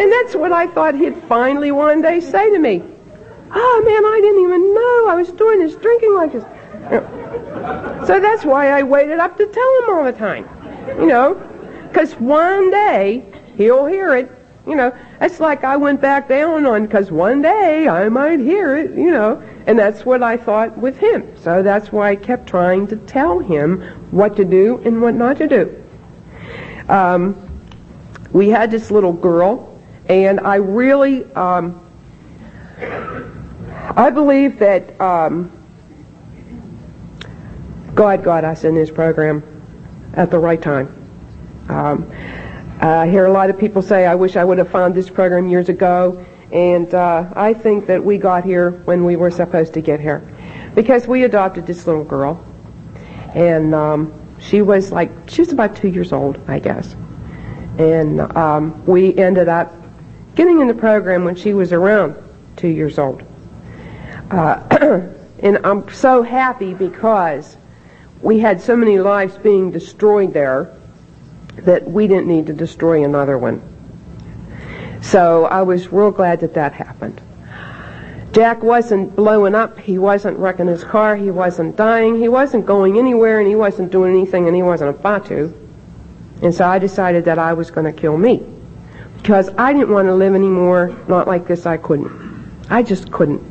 [0.00, 2.82] And that's what I thought he'd finally one day say to me.
[3.52, 6.42] Oh man, I didn't even know I was doing this drinking like this.
[8.06, 10.48] So that's why I waited up to tell him all the time,
[10.98, 11.34] you know,
[11.88, 13.24] because one day
[13.56, 14.30] he'll hear it.
[14.66, 18.76] You know, it's like I went back down on because one day I might hear
[18.76, 21.36] it, you know, and that's what I thought with him.
[21.38, 25.36] So that's why I kept trying to tell him what to do and what not
[25.38, 25.82] to do.
[26.88, 27.36] Um,
[28.32, 31.80] we had this little girl, and I really, um,
[33.96, 35.52] I believe that um,
[37.94, 39.42] God got us in this program
[40.14, 40.88] at the right time.
[42.80, 45.48] I hear a lot of people say, I wish I would have found this program
[45.48, 46.24] years ago.
[46.52, 50.22] And uh, I think that we got here when we were supposed to get here.
[50.74, 52.44] Because we adopted this little girl.
[53.34, 56.94] And um, she was like, she was about two years old, I guess.
[57.78, 59.72] And um, we ended up
[60.34, 62.16] getting in the program when she was around
[62.56, 63.22] two years old.
[64.30, 65.00] Uh,
[65.40, 67.56] and I'm so happy because
[68.20, 70.72] we had so many lives being destroyed there
[71.58, 73.62] that we didn't need to destroy another one.
[75.00, 77.20] So I was real glad that that happened.
[78.32, 79.78] Jack wasn't blowing up.
[79.78, 81.14] He wasn't wrecking his car.
[81.14, 82.18] He wasn't dying.
[82.18, 85.54] He wasn't going anywhere, and he wasn't doing anything, and he wasn't about to.
[86.42, 88.42] And so I decided that I was going to kill me.
[89.16, 90.96] Because I didn't want to live anymore.
[91.06, 92.10] Not like this, I couldn't.
[92.68, 93.42] I just couldn't.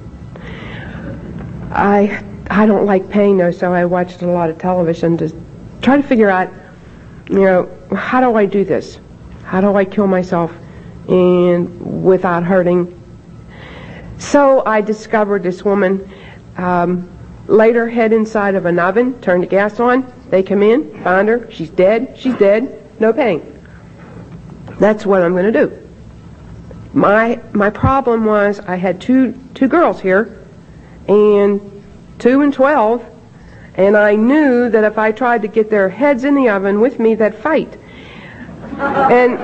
[1.71, 5.33] I I don't like pain though, so I watched a lot of television to
[5.81, 6.51] try to figure out,
[7.29, 8.99] you know, how do I do this?
[9.43, 10.51] How do I kill myself
[11.07, 12.99] and without hurting?
[14.17, 16.11] So I discovered this woman
[16.57, 17.09] um,
[17.47, 20.11] laid her head inside of an oven, turned the gas on.
[20.29, 21.51] They come in, find her.
[21.51, 22.15] She's dead.
[22.17, 22.99] She's dead.
[22.99, 23.49] No pain.
[24.79, 25.79] That's what I'm going to do.
[26.93, 30.39] My my problem was I had two two girls here,
[31.07, 31.83] and
[32.19, 33.03] two and twelve,
[33.75, 36.99] and I knew that if I tried to get their heads in the oven with
[36.99, 37.77] me, they'd fight.
[38.77, 39.39] And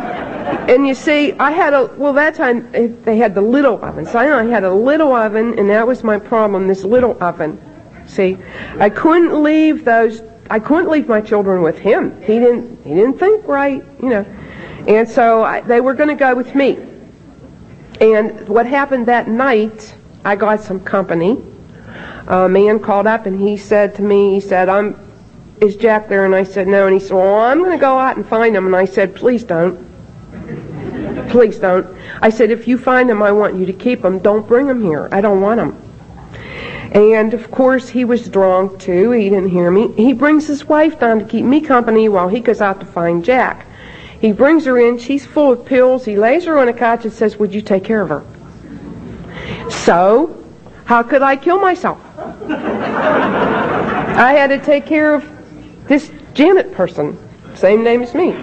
[0.70, 4.06] and you see, I had a well that time eh, they had the little oven,
[4.06, 6.68] so I had a little oven, and that was my problem.
[6.68, 7.60] This little oven.
[8.08, 8.38] See,
[8.80, 10.22] I couldn't leave those.
[10.50, 12.20] I couldn't leave my children with him.
[12.22, 12.84] He didn't.
[12.84, 14.26] He didn't think right, you know.
[14.88, 16.80] And so I, they were going to go with me.
[18.02, 21.42] And what happened that night, I got some company.
[22.30, 24.96] A man called up and he said to me, he said, "I'm,
[25.62, 27.98] is Jack there?" And I said, "No." And he said, "Well, I'm going to go
[27.98, 29.90] out and find him." And I said, "Please don't."
[31.30, 31.86] Please don't.
[32.24, 34.18] I said, if you find him, I want you to keep him.
[34.18, 35.08] Don't bring him here.
[35.12, 35.80] I don't want him.
[36.92, 39.12] And of course, he was drunk too.
[39.12, 39.94] He didn't hear me.
[39.94, 43.24] He brings his wife down to keep me company while he goes out to find
[43.24, 43.68] Jack.
[44.20, 44.98] He brings her in.
[44.98, 46.04] She's full of pills.
[46.04, 48.24] He lays her on a couch and says, Would you take care of her?
[49.70, 50.44] So,
[50.86, 52.02] how could I kill myself?
[52.50, 55.26] I had to take care of
[55.88, 57.18] this Janet person,
[57.56, 58.36] same name as me,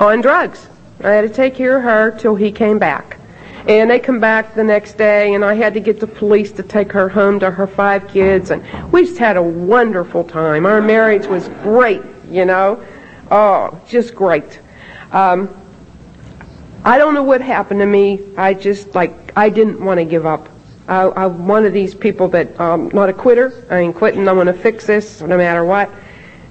[0.00, 0.68] on drugs.
[1.02, 3.18] I had to take care of her till he came back.
[3.66, 6.62] And they come back the next day, and I had to get the police to
[6.62, 8.62] take her home to her five kids, and
[8.92, 10.66] we just had a wonderful time.
[10.66, 12.84] Our marriage was great, you know.
[13.30, 14.60] Oh, just great.
[15.12, 15.48] Um,
[16.84, 18.20] I don't know what happened to me.
[18.36, 20.48] I just, like, I didn't want to give up.
[20.86, 23.64] I, I'm one of these people that, um, not a quitter.
[23.70, 24.28] I ain't quitting.
[24.28, 25.90] I'm going to fix this no matter what.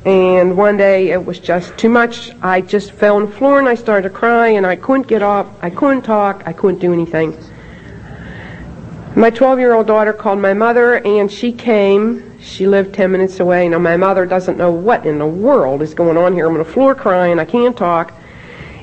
[0.06, 2.32] And one day it was just too much.
[2.42, 5.22] I just fell on the floor and I started to cry and I couldn't get
[5.22, 5.58] up.
[5.62, 6.44] I couldn't talk.
[6.46, 7.38] I couldn't do anything.
[9.16, 12.38] My 12 year old daughter called my mother and she came.
[12.42, 13.70] She lived 10 minutes away.
[13.70, 16.48] Now my mother doesn't know what in the world is going on here.
[16.48, 17.40] I'm on the floor crying.
[17.40, 18.14] I can't talk.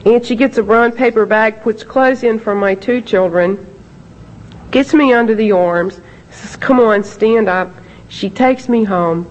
[0.06, 3.66] And she gets a brown paper bag, puts clothes in for my two children,
[4.70, 6.00] gets me under the arms,
[6.30, 7.70] says, come on, stand up.
[8.08, 9.30] She takes me home.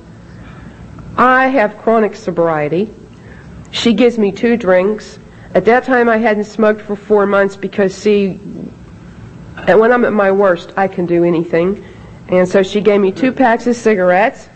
[1.18, 2.94] I have chronic sobriety.
[3.72, 5.20] She gives me two drinks.
[5.54, 8.36] At that time, I hadn't smoked for four months because, see,
[9.68, 11.86] when I'm at my worst, I can do anything.
[12.30, 14.48] And so she gave me two packs of cigarettes,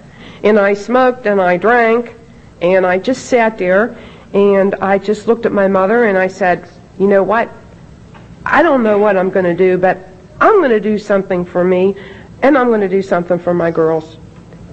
[0.43, 2.13] and I smoked and I drank,
[2.61, 3.97] and I just sat there,
[4.33, 6.69] and I just looked at my mother and I said,
[6.99, 7.49] you know what?
[8.45, 9.97] I don't know what I'm going to do, but
[10.39, 11.95] I'm going to do something for me.
[12.41, 14.17] and I'm going to do something for my girls.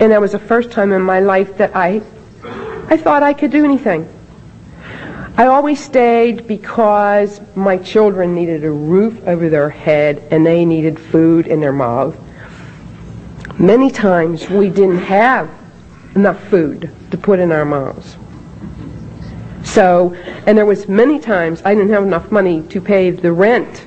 [0.01, 2.03] And that was the first time in my life that I,
[2.89, 4.09] I thought I could do anything.
[5.37, 10.99] I always stayed because my children needed a roof over their head and they needed
[10.99, 12.19] food in their mouth.
[13.59, 15.49] Many times we didn't have
[16.17, 18.17] enough food to put in our mouths.
[19.63, 20.15] So,
[20.47, 23.87] and there was many times I didn't have enough money to pay the rent.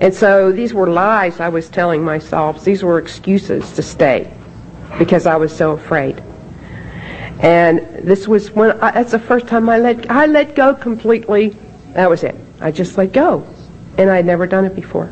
[0.00, 2.64] And so these were lies I was telling myself.
[2.64, 4.32] These were excuses to stay
[4.98, 6.22] because I was so afraid.
[7.40, 11.56] And this was when I, that's the first time I let I let go completely.
[11.92, 12.34] That was it.
[12.60, 13.46] I just let go,
[13.96, 15.10] and I'd never done it before.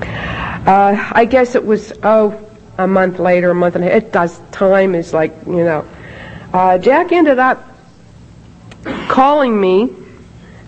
[0.00, 2.44] Uh, I guess it was oh
[2.78, 4.02] a month later, a month and a half.
[4.02, 4.40] It does.
[4.50, 5.86] Time is like you know.
[6.52, 7.76] Uh, Jack ended up
[9.08, 9.94] calling me,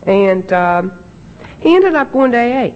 [0.04, 1.04] and um,
[1.60, 2.74] he ended up going to AA.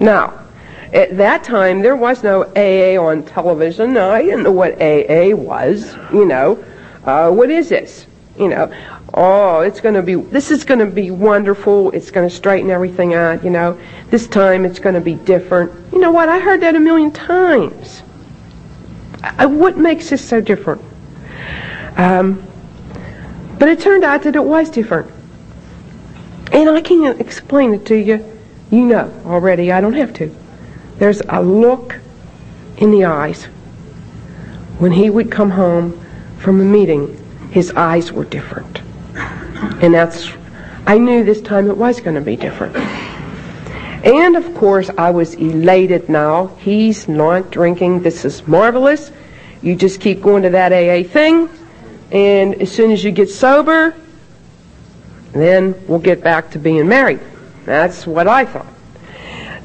[0.00, 0.44] Now,
[0.92, 3.96] at that time, there was no AA on television.
[3.96, 5.96] I didn't know what AA was.
[6.12, 6.64] You know,
[7.04, 8.06] uh, what is this?
[8.38, 8.72] You know,
[9.12, 11.90] oh, it's going to be, this is going to be wonderful.
[11.92, 13.44] It's going to straighten everything out.
[13.44, 13.78] You know,
[14.10, 15.72] this time it's going to be different.
[15.92, 16.28] You know what?
[16.28, 18.02] I heard that a million times.
[19.22, 20.82] I, what makes this so different?
[21.96, 22.42] Um,
[23.58, 25.10] but it turned out that it was different.
[26.54, 28.24] And I can't explain it to you.
[28.70, 29.72] You know already.
[29.72, 30.34] I don't have to.
[30.98, 31.96] There's a look
[32.76, 33.44] in the eyes.
[34.78, 36.00] When he would come home
[36.38, 38.82] from a meeting, his eyes were different.
[39.82, 40.30] And that's,
[40.86, 42.76] I knew this time it was going to be different.
[44.04, 46.48] And of course, I was elated now.
[46.58, 48.02] He's not drinking.
[48.02, 49.10] This is marvelous.
[49.60, 51.48] You just keep going to that AA thing.
[52.12, 53.96] And as soon as you get sober,
[55.34, 57.20] then we'll get back to being married.
[57.64, 58.66] That's what I thought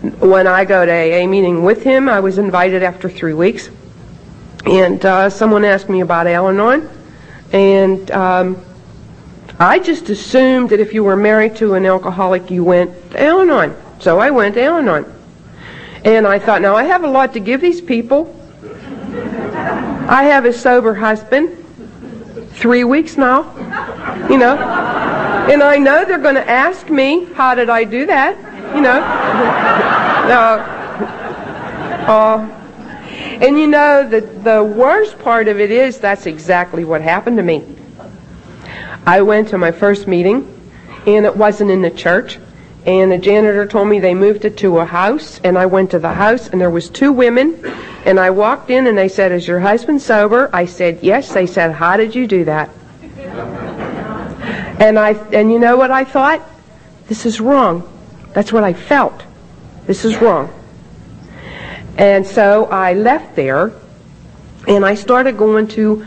[0.02, 3.70] when I go to AA meeting with him, I was invited after three weeks,
[4.66, 6.90] and uh, someone asked me about Al-Anon,
[7.52, 8.64] and um,
[9.60, 13.76] I just assumed that if you were married to an alcoholic, you went to Al-Anon.
[14.00, 15.16] So I went to Al-Anon.
[16.06, 18.34] And I thought, now I have a lot to give these people.
[20.08, 21.59] I have a sober husband,
[22.60, 23.52] three weeks now,
[24.30, 24.58] you know,
[25.50, 28.50] and I know they're going to ask me, how did I do that?
[28.76, 29.00] you know.
[30.30, 30.66] uh,
[32.08, 32.56] uh,
[33.42, 37.44] and you know, the, the worst part of it is that's exactly what happened to
[37.44, 37.64] me.
[39.06, 40.48] I went to my first meeting,
[41.08, 42.40] and it wasn't in the church.
[42.90, 46.00] And the janitor told me they moved it to a house, and I went to
[46.00, 47.64] the house, and there was two women,
[48.04, 51.46] and I walked in, and they said, "Is your husband sober?" I said, "Yes." They
[51.46, 52.72] said, "How did you do that?"
[54.80, 56.42] And I, and you know what I thought?
[57.08, 57.88] This is wrong.
[58.34, 59.22] That's what I felt.
[59.86, 60.50] This is wrong.
[61.96, 63.72] And so I left there
[64.68, 66.06] and I started going to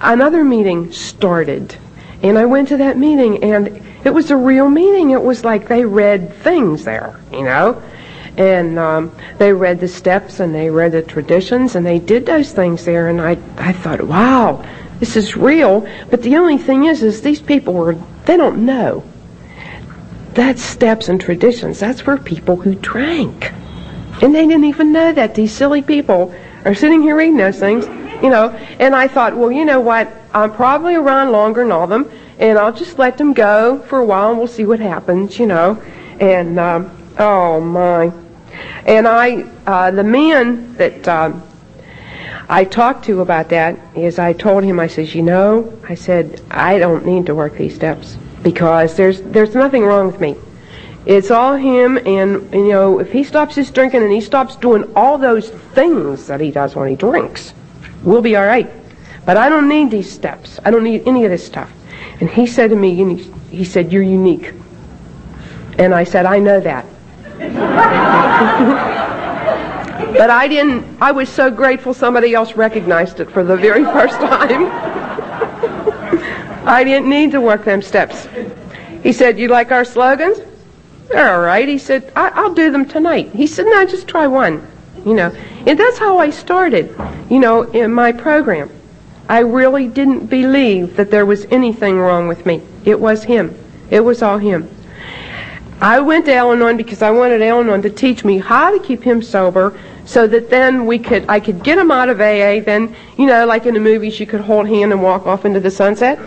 [0.00, 1.76] another meeting started.
[2.22, 5.10] And I went to that meeting and it was a real meeting.
[5.10, 7.82] It was like they read things there, you know.
[8.36, 12.52] And um, they read the steps and they read the traditions and they did those
[12.52, 13.08] things there.
[13.08, 14.64] And I, I thought, wow,
[14.98, 15.88] this is real.
[16.10, 17.96] But the only thing is, is these people were,
[18.26, 19.04] they don't know.
[20.32, 21.78] That's steps and traditions.
[21.78, 23.52] That's for people who drank.
[24.20, 25.34] And they didn't even know that.
[25.34, 26.34] These silly people
[26.64, 27.86] are sitting here reading those things,
[28.22, 28.50] you know.
[28.80, 30.10] And I thought, well, you know what?
[30.32, 33.98] I'm probably around longer than all of them, and I'll just let them go for
[33.98, 35.82] a while and we'll see what happens, you know.
[36.20, 38.12] And, um, oh my.
[38.86, 41.42] And I, uh, the man that, um,
[42.48, 46.42] I talked to about that is I told him, I says, you know, I said,
[46.50, 50.36] I don't need to work these steps because there's there's nothing wrong with me.
[51.06, 54.84] It's all him, and you know, if he stops his drinking and he stops doing
[54.94, 57.52] all those things that he does when he drinks,
[58.02, 58.70] we'll be all right.
[59.26, 60.60] But I don't need these steps.
[60.64, 61.72] I don't need any of this stuff.
[62.20, 62.94] And he said to me,
[63.50, 64.52] he said, "You're unique."
[65.78, 66.86] And I said, "I know that."
[70.16, 70.84] but I didn't.
[71.00, 74.70] I was so grateful somebody else recognized it for the very first time.
[76.66, 78.26] I didn't need to work them steps.
[79.02, 80.38] He said, You like our slogans?
[81.08, 81.68] They're all right.
[81.68, 83.30] He said, I- will do them tonight.
[83.34, 84.66] He said, No, just try one.
[85.04, 85.30] You know,
[85.66, 86.96] and that's how I started,
[87.28, 88.70] you know, in my program.
[89.28, 92.62] I really didn't believe that there was anything wrong with me.
[92.84, 93.54] It was him.
[93.90, 94.68] It was all him.
[95.80, 99.22] I went to Al-Anon because I wanted Al-Anon to teach me how to keep him
[99.22, 102.60] sober so that then we could I could get him out of AA.
[102.60, 105.60] Then you know, like in the movies, you could hold hand and walk off into
[105.60, 106.18] the sunset,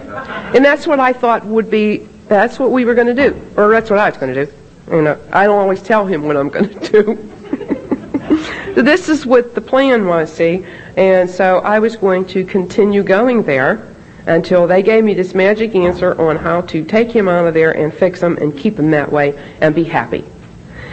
[0.56, 2.08] and that's what I thought would be.
[2.28, 4.54] That's what we were going to do, or that's what I was going to do.
[4.92, 8.74] You know, I don't always tell him what I'm going to do.
[8.82, 10.66] this is what the plan was, see?
[10.98, 13.96] And so I was going to continue going there
[14.26, 17.72] until they gave me this magic answer on how to take him out of there
[17.72, 20.26] and fix him and keep him that way and be happy.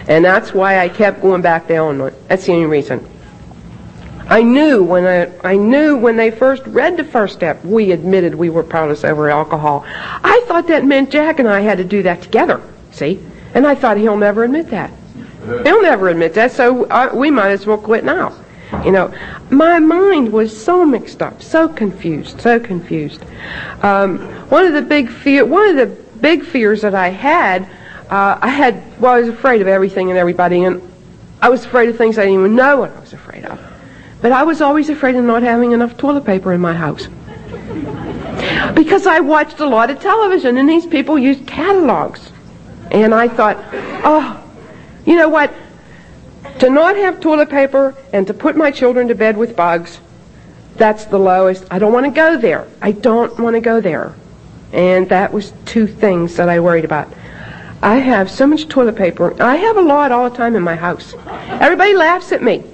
[0.07, 2.13] And that's why I kept going back Al-Anon.
[2.29, 3.09] That's the only reason.
[4.29, 8.35] I knew when I, I knew when they first read the first step, we admitted
[8.35, 9.85] we were powerless over alcohol.
[9.87, 12.63] I thought that meant Jack and I had to do that together.
[12.93, 13.21] See,
[13.55, 14.93] and I thought he'll never admit that.
[15.45, 18.35] He'll never admit that, so uh, we might as well quit now.
[18.83, 19.15] You know,
[19.51, 23.23] my mind was so mixed up, so confused, so confused.
[23.83, 24.19] Um,
[24.49, 25.87] one of the big fear, one of the
[26.21, 27.65] big fears that I had,
[28.11, 30.83] uh, I had, well, I was afraid of everything and everybody, and
[31.41, 33.61] I was afraid of things I didn't even know what I was afraid of.
[34.21, 37.09] But I was always afraid of not having enough toilet paper in my house.
[38.75, 42.31] Because I watched a lot of television and these people used catalogs.
[42.91, 43.59] And I thought,
[44.05, 44.43] oh,
[45.05, 45.53] you know what?
[46.61, 50.01] To not have toilet paper and to put my children to bed with bugs,
[50.77, 51.65] that's the lowest.
[51.71, 52.67] I don't want to go there.
[52.81, 54.15] I don't want to go there.
[54.73, 57.13] And that was two things that I worried about.
[57.83, 59.41] I have so much toilet paper.
[59.43, 61.15] I have a lot all the time in my house.
[61.27, 62.65] Everybody laughs at me.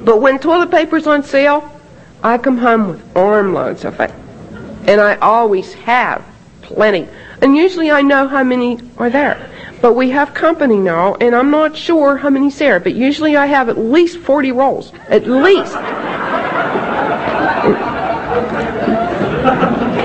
[0.00, 1.68] But when toilet paper's on sale,
[2.22, 4.10] I come home with armloads of it.
[4.86, 6.24] And I always have
[6.62, 7.08] plenty.
[7.40, 9.50] And usually I know how many are there.
[9.82, 13.46] But we have company now, and I'm not sure how many's there, but usually I
[13.46, 14.92] have at least 40 rolls.
[15.08, 15.74] At least.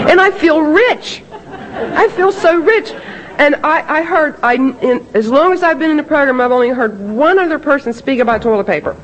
[0.09, 1.21] and I feel rich.
[1.32, 2.91] I feel so rich.
[3.38, 6.51] And I, I heard, I, in, as long as I've been in the program, I've
[6.51, 8.97] only heard one other person speak about toilet paper.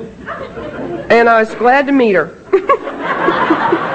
[1.11, 2.35] And I was glad to meet her.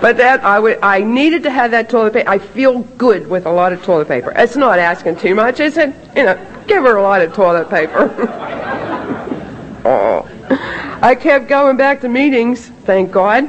[0.00, 2.28] but that I would, I needed to have that toilet paper.
[2.28, 4.32] I feel good with a lot of toilet paper.
[4.34, 5.94] It's not asking too much, is it?
[6.16, 8.10] You know, give her a lot of toilet paper.
[9.84, 10.28] oh,
[11.02, 13.48] I kept going back to meetings, thank God,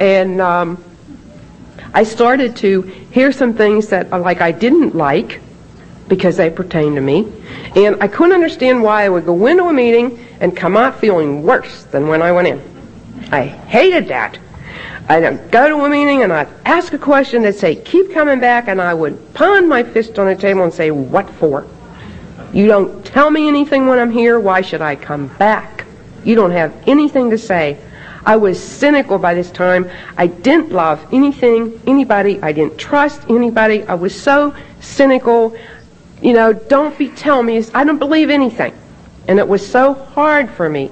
[0.00, 0.82] and um,
[1.94, 5.40] I started to hear some things that uh, like I didn't like
[6.08, 7.30] because they pertain to me,
[7.76, 11.42] and I couldn't understand why I would go into a meeting and come out feeling
[11.42, 12.62] worse than when I went in.
[13.30, 14.38] I hated that.
[15.08, 18.68] I'd go to a meeting and I'd ask a question, they'd say, keep coming back,
[18.68, 21.66] and I would pound my fist on the table and say, what for?
[22.52, 25.86] You don't tell me anything when I'm here, why should I come back?
[26.24, 27.78] You don't have anything to say.
[28.26, 29.90] I was cynical by this time.
[30.18, 32.42] I didn't love anything, anybody.
[32.42, 33.84] I didn't trust anybody.
[33.84, 35.56] I was so cynical.
[36.20, 37.64] You know, don't be telling me.
[37.72, 38.74] I don't believe anything.
[39.28, 40.90] And it was so hard for me.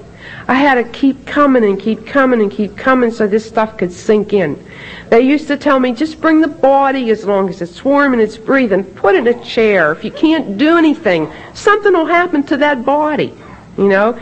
[0.49, 3.93] I had to keep coming and keep coming and keep coming so this stuff could
[3.93, 4.65] sink in.
[5.09, 8.23] They used to tell me, just bring the body as long as it's warm and
[8.23, 8.85] it's breathing.
[8.85, 9.91] Put it in a chair.
[9.93, 13.33] If you can't do anything, something will happen to that body.
[13.77, 14.21] You know?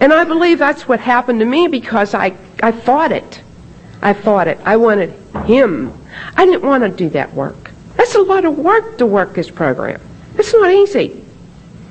[0.00, 3.40] And I believe that's what happened to me because I, I fought it.
[4.02, 4.58] I fought it.
[4.64, 5.12] I wanted
[5.46, 5.98] him.
[6.36, 7.70] I didn't want to do that work.
[7.96, 10.00] That's a lot of work to work this program.
[10.36, 11.23] It's not easy.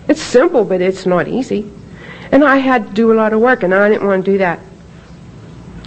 [0.07, 1.69] It's simple, but it's not easy.
[2.31, 4.37] And I had to do a lot of work, and I didn't want to do
[4.39, 4.59] that.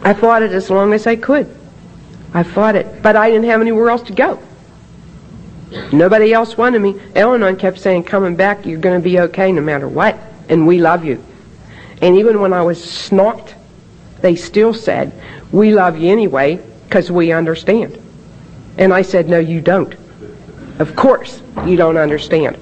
[0.02, 1.54] I fought it as long as I could.
[2.32, 4.40] I fought it, but I didn't have anywhere else to go.
[5.92, 7.00] Nobody else wanted me.
[7.16, 10.78] Al-Anon kept saying, coming back, you're going to be okay no matter what, and we
[10.78, 11.22] love you.
[12.00, 13.54] And even when I was snot,
[14.20, 15.12] they still said,
[15.50, 17.98] we love you anyway because we understand.
[18.78, 19.94] And I said, no, you don't.
[20.78, 22.58] Of course you don't understand.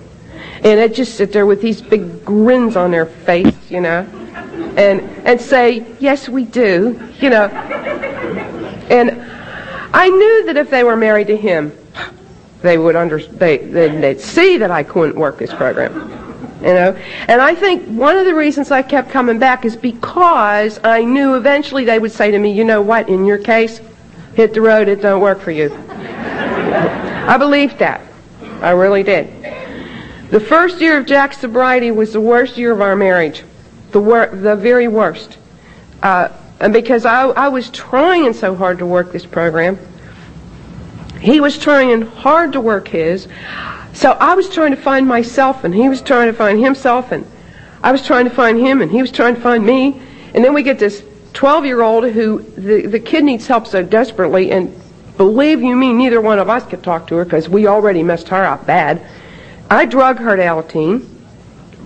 [0.65, 4.01] And I'd just sit there with these big grins on their face, you know,
[4.77, 7.49] and, and say, yes, we do, you know.
[8.89, 9.11] And
[9.93, 11.77] I knew that if they were married to him,
[12.63, 16.11] they would under, they, they'd see that I couldn't work this program.
[16.63, 16.97] You know?
[17.29, 21.37] And I think one of the reasons I kept coming back is because I knew
[21.37, 23.83] eventually they would say to me, you know what, in your case,
[24.35, 25.75] hit the road, it don't work for you.
[25.87, 28.01] I believed that.
[28.63, 29.44] I really did.
[30.35, 33.45] The first year of Jack's sobriety was the worst year of our marriage.
[33.93, 35.39] The, wor- the very worst.
[36.03, 36.29] Uh,
[36.59, 39.79] and because I, I was trying so hard to work this program,
[41.21, 43.29] he was trying hard to work his.
[43.93, 47.25] So I was trying to find myself, and he was trying to find himself, and
[47.85, 50.03] I was trying to find him, and he was trying to find me.
[50.35, 51.05] And then we get this
[51.35, 54.77] 12 year old who the, the kid needs help so desperately, and
[55.17, 58.27] believe you me, neither one of us could talk to her because we already messed
[58.31, 59.01] her up bad.
[59.71, 61.09] I drug her to Alateen.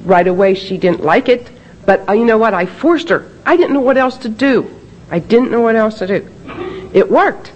[0.04, 1.50] Right away, she didn't like it,
[1.84, 2.54] but uh, you know what?
[2.54, 3.30] I forced her.
[3.44, 4.70] I didn't know what else to do.
[5.10, 6.90] I didn't know what else to do.
[6.92, 7.52] It worked.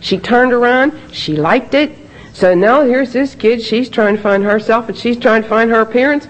[0.00, 0.98] She turned around.
[1.12, 1.96] She liked it.
[2.32, 3.62] So now here's this kid.
[3.62, 6.26] She's trying to find herself and she's trying to find her appearance.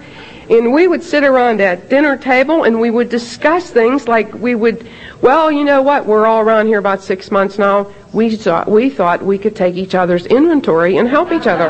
[0.49, 4.55] And we would sit around that dinner table and we would discuss things like we
[4.55, 4.87] would,
[5.21, 6.05] well, you know what?
[6.05, 7.91] We're all around here about six months now.
[8.11, 11.69] We thought, we thought we could take each other's inventory and help each other.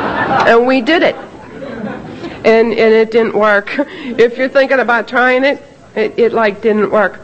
[0.46, 1.14] and we did it.
[1.14, 3.74] And, and it didn't work.
[3.78, 5.62] If you're thinking about trying it,
[5.94, 7.20] it, it like didn't work.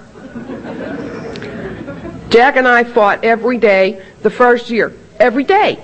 [2.31, 4.95] Jack and I fought every day the first year.
[5.19, 5.79] Every day.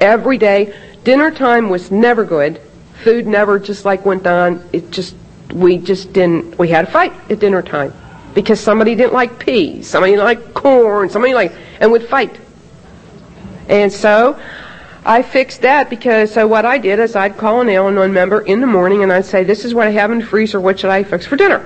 [0.00, 0.74] Every day.
[1.04, 2.60] Dinner time was never good.
[3.02, 4.62] Food never just like went on.
[4.72, 5.14] It just,
[5.52, 7.92] we just didn't, we had a fight at dinner time.
[8.32, 12.38] Because somebody didn't like peas, somebody didn't like corn, somebody like, and would fight.
[13.68, 14.40] And so,
[15.04, 18.60] I fixed that because so what I did is I'd call an Al-Anon member in
[18.60, 20.90] the morning and I'd say, this is what I have in the freezer, what should
[20.90, 21.64] I fix for dinner?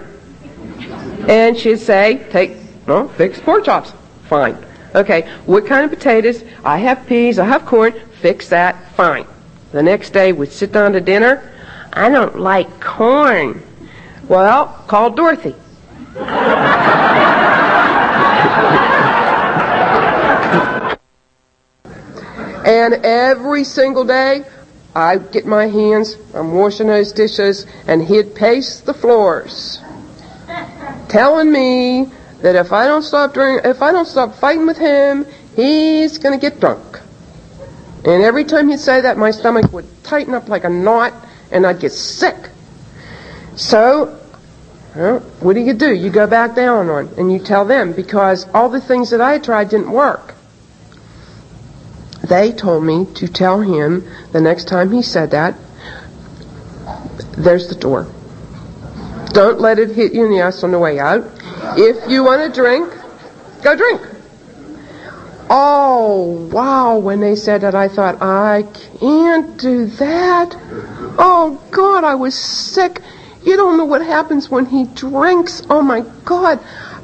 [1.29, 2.57] And she'd say, take
[2.87, 3.93] no, fix pork chops.
[4.29, 4.57] Fine.
[4.95, 6.45] Okay, what kind of potatoes?
[6.65, 7.95] I have peas, I have corn.
[8.21, 8.93] Fix that.
[8.93, 9.27] Fine.
[9.73, 11.51] The next day we'd sit down to dinner.
[11.93, 13.63] I don't like corn.
[14.29, 15.55] Well, call Dorothy.
[22.65, 24.45] and every single day,
[24.95, 29.81] I get my hands, I'm washing those dishes, and he'd pace the floors,
[31.09, 32.11] telling me
[32.43, 36.37] that if I don't stop drink, if I don't stop fighting with him, he's to
[36.39, 37.01] get drunk.
[38.05, 41.13] And every time he'd say that, my stomach would tighten up like a knot,
[41.51, 42.37] and I'd get sick.
[43.57, 44.19] So,
[44.95, 45.93] well, what do you do?
[45.93, 49.39] You go back down on and you tell them because all the things that I
[49.39, 50.34] tried didn't work.
[52.29, 55.55] They told me to tell him the next time he said that,
[57.37, 58.07] there's the door.
[59.29, 61.29] Don't let it hit you in the ass on the way out.
[61.77, 62.93] If you want to drink,
[63.63, 64.01] go drink.
[65.51, 66.99] Oh, wow.
[66.99, 68.65] When they said that, I thought, I
[68.99, 70.57] can't do that.
[71.19, 73.01] Oh, God, I was sick.
[73.43, 75.63] You don't know what happens when he drinks.
[75.69, 76.61] Oh, my God.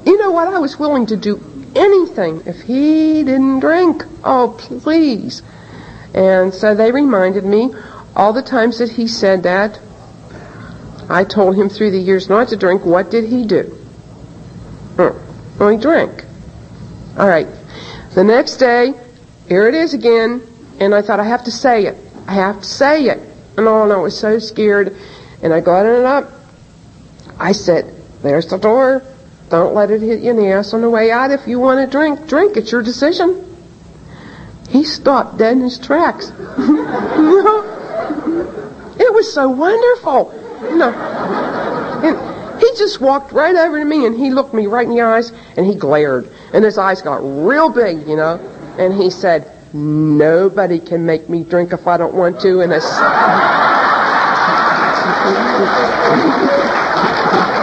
[0.06, 0.48] You know what?
[0.48, 1.36] I was willing to do
[1.74, 4.04] anything if he didn't drink.
[4.24, 5.42] Oh, please.
[6.14, 7.74] And so they reminded me
[8.16, 9.78] all the times that he said that.
[11.08, 12.84] I told him through the years not to drink.
[12.84, 13.76] What did he do?
[14.98, 16.24] Oh, he drank.
[17.18, 17.48] All right.
[18.14, 18.94] The next day,
[19.48, 20.42] here it is again,
[20.78, 21.96] and I thought I have to say it.
[22.26, 23.18] I have to say it.
[23.56, 24.96] And oh, and I was so scared,
[25.42, 26.32] and I got it up.
[27.38, 29.02] I said, "There's the door.
[29.50, 31.30] Don't let it hit you in the ass on the way out.
[31.30, 32.56] If you want to drink, drink.
[32.56, 33.48] It's your decision."
[34.70, 36.26] He stopped dead in his tracks.
[36.28, 36.34] it
[39.12, 40.32] was so wonderful.
[40.62, 40.92] Know,
[42.04, 45.00] and he just walked right over to me and he looked me right in the
[45.00, 46.30] eyes and he glared.
[46.52, 48.36] And his eyes got real big, you know.
[48.78, 52.60] And he said, Nobody can make me drink if I don't want to.
[52.60, 52.72] And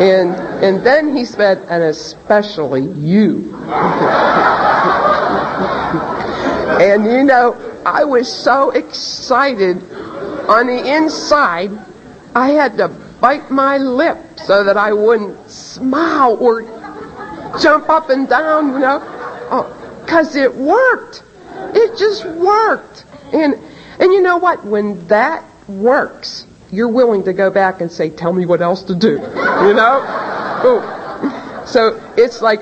[0.00, 0.34] and
[0.64, 3.54] and then he said, and especially you.
[6.80, 9.76] and you know, I was so excited
[10.48, 11.70] on the inside
[12.34, 16.62] I had to bite my lip so that I wouldn't smile or
[17.60, 19.00] jump up and down, you know,
[19.50, 20.04] oh,
[20.36, 21.22] it worked.
[21.74, 23.04] It just worked.
[23.32, 23.54] And,
[23.98, 24.64] and you know what?
[24.64, 28.94] When that works, you're willing to go back and say, tell me what else to
[28.94, 31.64] do, you know?
[31.66, 32.60] So it's like,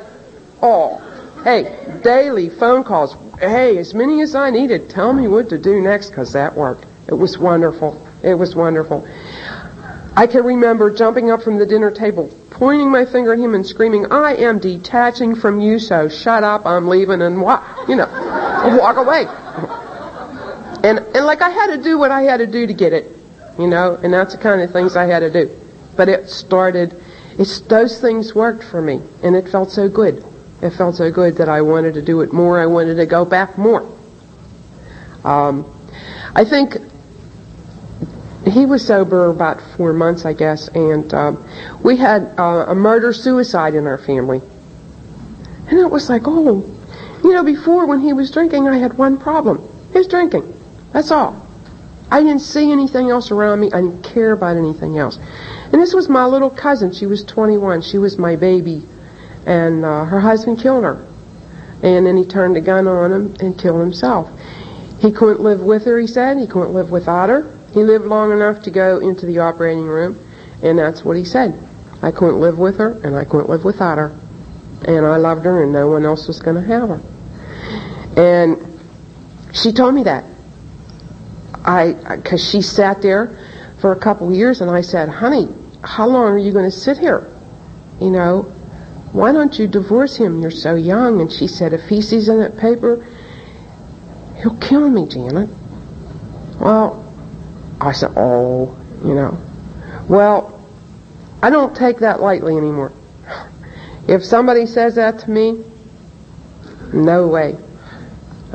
[0.62, 1.02] oh,
[1.44, 3.16] hey, daily phone calls.
[3.38, 6.86] Hey, as many as I needed, tell me what to do next because that worked.
[7.09, 8.07] It was wonderful.
[8.22, 9.07] It was wonderful.
[10.16, 13.66] I can remember jumping up from the dinner table, pointing my finger at him and
[13.66, 18.07] screaming, I am detaching from you, so shut up, I'm leaving, and what, you know,
[18.80, 19.26] walk away.
[20.88, 23.16] And, and like I had to do what I had to do to get it,
[23.59, 25.50] you know, and that's the kind of things I had to do.
[25.96, 27.00] But it started,
[27.38, 30.24] it's, those things worked for me, and it felt so good.
[30.62, 33.24] It felt so good that I wanted to do it more, I wanted to go
[33.24, 33.90] back more.
[35.24, 35.72] Um,
[36.34, 36.76] I think
[38.46, 41.48] he was sober about four months, I guess, and um,
[41.82, 44.40] we had uh, a murder suicide in our family.
[45.68, 46.64] And it was like, oh,
[47.24, 50.52] you know, before when he was drinking, I had one problem his drinking.
[50.92, 51.45] That's all.
[52.11, 53.72] I didn't see anything else around me.
[53.72, 55.18] I didn't care about anything else.
[55.72, 56.92] And this was my little cousin.
[56.92, 57.82] She was 21.
[57.82, 58.84] She was my baby.
[59.44, 61.04] And uh, her husband killed her.
[61.82, 64.30] And then he turned a gun on him and killed himself.
[65.00, 66.38] He couldn't live with her, he said.
[66.38, 67.52] He couldn't live without her.
[67.72, 70.18] He lived long enough to go into the operating room,
[70.62, 71.62] and that's what he said.
[72.00, 74.16] I couldn't live with her, and I couldn't live without her.
[74.86, 77.00] And I loved her, and no one else was going to have her.
[78.16, 78.80] And
[79.52, 80.24] she told me that.
[81.67, 83.39] I, because she sat there
[83.81, 85.49] for a couple of years, and I said, honey,
[85.83, 87.29] how long are you going to sit here?
[88.01, 88.43] You know,
[89.12, 90.41] why don't you divorce him?
[90.41, 91.21] You're so young.
[91.21, 93.05] And she said, if he sees in that paper,
[94.37, 95.51] he'll kill me, Janet.
[96.61, 97.03] Well,
[97.81, 99.39] I said, oh, you know.
[100.09, 100.64] Well,
[101.43, 102.93] I don't take that lightly anymore.
[104.09, 105.64] If somebody says that to me,
[106.93, 107.57] no way.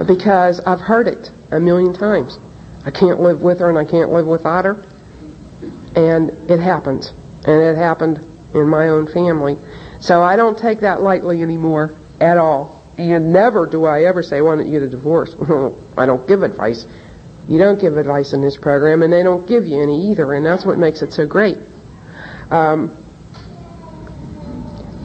[0.06, 2.40] Because I've heard it a million times.
[2.86, 4.84] I can't live with her and I can't live without her.
[5.96, 7.14] And it happens.
[7.46, 9.58] And it happened in my own family.
[10.00, 12.82] So I don't take that lightly anymore at all.
[12.98, 15.36] And never do I ever say, why don't you a divorce?
[15.98, 16.86] I don't give advice.
[17.48, 20.46] You don't give advice in this program, and they don't give you any either, and
[20.46, 21.58] that's what makes it so great.
[22.52, 22.96] Um,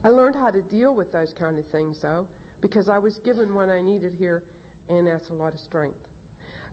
[0.03, 3.55] I learned how to deal with those kind of things, though, because I was given
[3.55, 4.47] what I needed here,
[4.87, 6.07] and that's a lot of strength.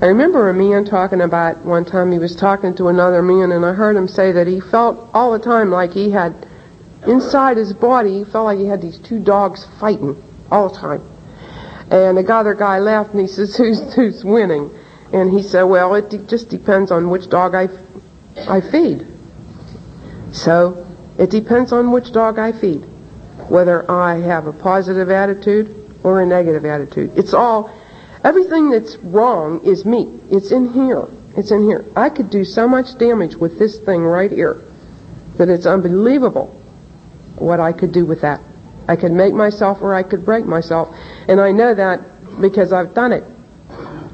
[0.01, 3.65] I remember a man talking about one time he was talking to another man, and
[3.65, 6.47] I heard him say that he felt all the time like he had
[7.07, 11.03] inside his body, he felt like he had these two dogs fighting all the time.
[11.91, 14.71] And the other guy laughed and he says, "Who's who's winning?"
[15.13, 17.69] And he said, "Well, it de- just depends on which dog I
[18.49, 19.07] I feed."
[20.33, 20.87] So
[21.19, 22.85] it depends on which dog I feed,
[23.49, 27.13] whether I have a positive attitude or a negative attitude.
[27.17, 27.71] It's all
[28.25, 30.21] everything that's wrong is me.
[30.31, 31.07] It's in here.
[31.37, 31.85] It's in here.
[31.95, 34.61] I could do so much damage with this thing right here
[35.37, 36.61] that it's unbelievable
[37.37, 38.41] what I could do with that.
[38.89, 40.95] I could make myself or I could break myself.
[41.29, 42.01] And I know that
[42.41, 43.25] because I've done it.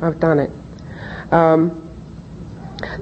[0.03, 0.51] I've done it.
[1.33, 1.89] Um,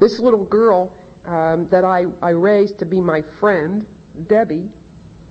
[0.00, 3.86] this little girl um, that I, I raised to be my friend,
[4.26, 4.72] Debbie,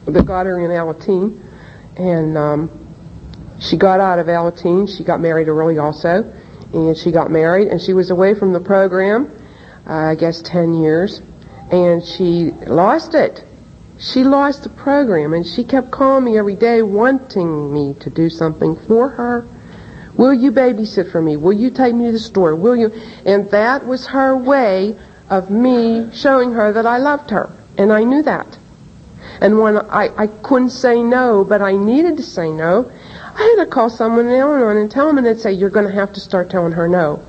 [0.06, 1.44] got her in Alateen,
[1.98, 2.87] and um,
[3.60, 4.88] she got out of Alateen.
[4.96, 6.24] She got married early also,
[6.74, 9.32] and she got married, and she was away from the program,
[9.88, 11.22] uh, I guess 10 years,
[11.72, 13.44] and she lost it
[14.00, 18.30] she lost the program and she kept calling me every day wanting me to do
[18.30, 19.46] something for her.
[20.16, 21.36] Will you babysit for me?
[21.36, 22.56] Will you take me to the store?
[22.56, 22.92] Will you?
[23.26, 24.96] And that was her way
[25.30, 27.52] of me showing her that I loved her.
[27.78, 28.58] And I knew that.
[29.42, 32.92] And when I, I couldn't say no, but I needed to say no,
[33.38, 35.86] I had to call someone in Al-Anon and tell them and they'd say, you're going
[35.86, 37.24] to have to start telling her no.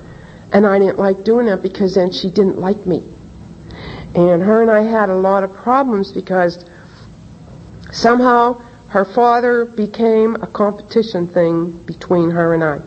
[0.51, 3.03] And I didn't like doing that because then she didn't like me.
[4.15, 6.65] And her and I had a lot of problems because
[7.91, 12.81] somehow her father became a competition thing between her and I.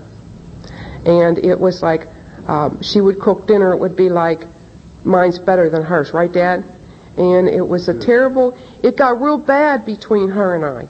[1.09, 2.09] And it was like
[2.49, 4.41] um, she would cook dinner, it would be like,
[5.05, 6.65] mine's better than hers, right, Dad?
[7.17, 10.89] And it was a terrible, it got real bad between her and I.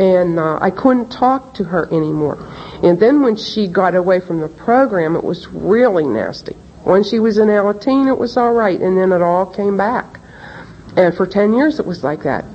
[0.00, 2.38] And uh, I couldn't talk to her anymore.
[2.82, 6.54] And then when she got away from the program, it was really nasty.
[6.84, 10.18] When she was in Alateen, it was all right, and then it all came back.
[10.96, 12.46] And for 10 years, it was like that.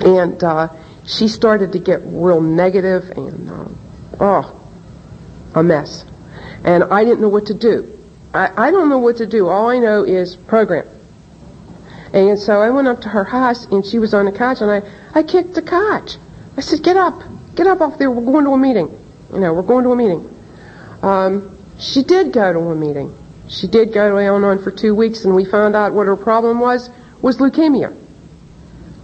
[0.00, 0.70] And uh,
[1.06, 3.68] she started to get real negative and, uh,
[4.18, 4.60] oh,
[5.54, 6.04] a mess.
[6.64, 7.96] And I didn't know what to do.
[8.34, 9.46] I, I don't know what to do.
[9.46, 10.88] All I know is program.
[12.12, 14.72] And so I went up to her house, and she was on the couch, and
[14.72, 14.82] I,
[15.14, 16.16] I kicked the couch.
[16.56, 17.22] I said, get up.
[17.54, 18.10] Get up off there.
[18.10, 18.88] We're going to a meeting.
[19.32, 20.28] You know, we're going to a meeting.
[21.02, 23.14] Um, she did go to a meeting.
[23.48, 26.60] She did go to Al-Anon for two weeks, and we found out what her problem
[26.60, 26.88] was,
[27.20, 27.92] was leukemia.
[27.92, 27.98] It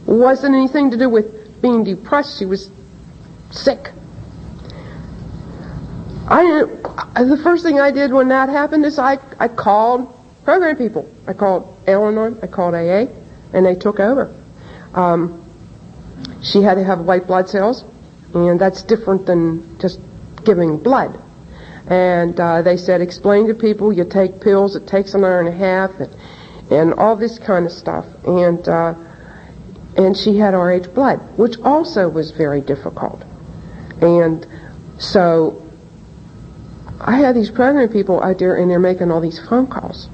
[0.06, 2.38] wasn't anything to do with being depressed.
[2.38, 2.70] She was
[3.50, 3.90] sick.
[6.30, 6.66] I
[7.16, 11.10] the first thing I did when that happened is I, I called program people.
[11.26, 13.06] I called Al-Anon, I called AA,
[13.52, 14.34] and they took over.
[14.94, 15.44] Um,
[16.42, 17.84] she had to have white blood cells,
[18.34, 20.00] and that's different than just
[20.44, 21.20] giving blood.
[21.86, 25.48] And uh, they said, explain to people you take pills, it takes an hour and
[25.48, 26.14] a half, and,
[26.70, 28.04] and all this kind of stuff.
[28.24, 28.94] And uh,
[29.96, 33.22] and she had Rh blood, which also was very difficult.
[34.00, 34.46] And
[34.98, 35.66] so
[37.00, 40.08] I had these pregnant people out there, and they're making all these phone calls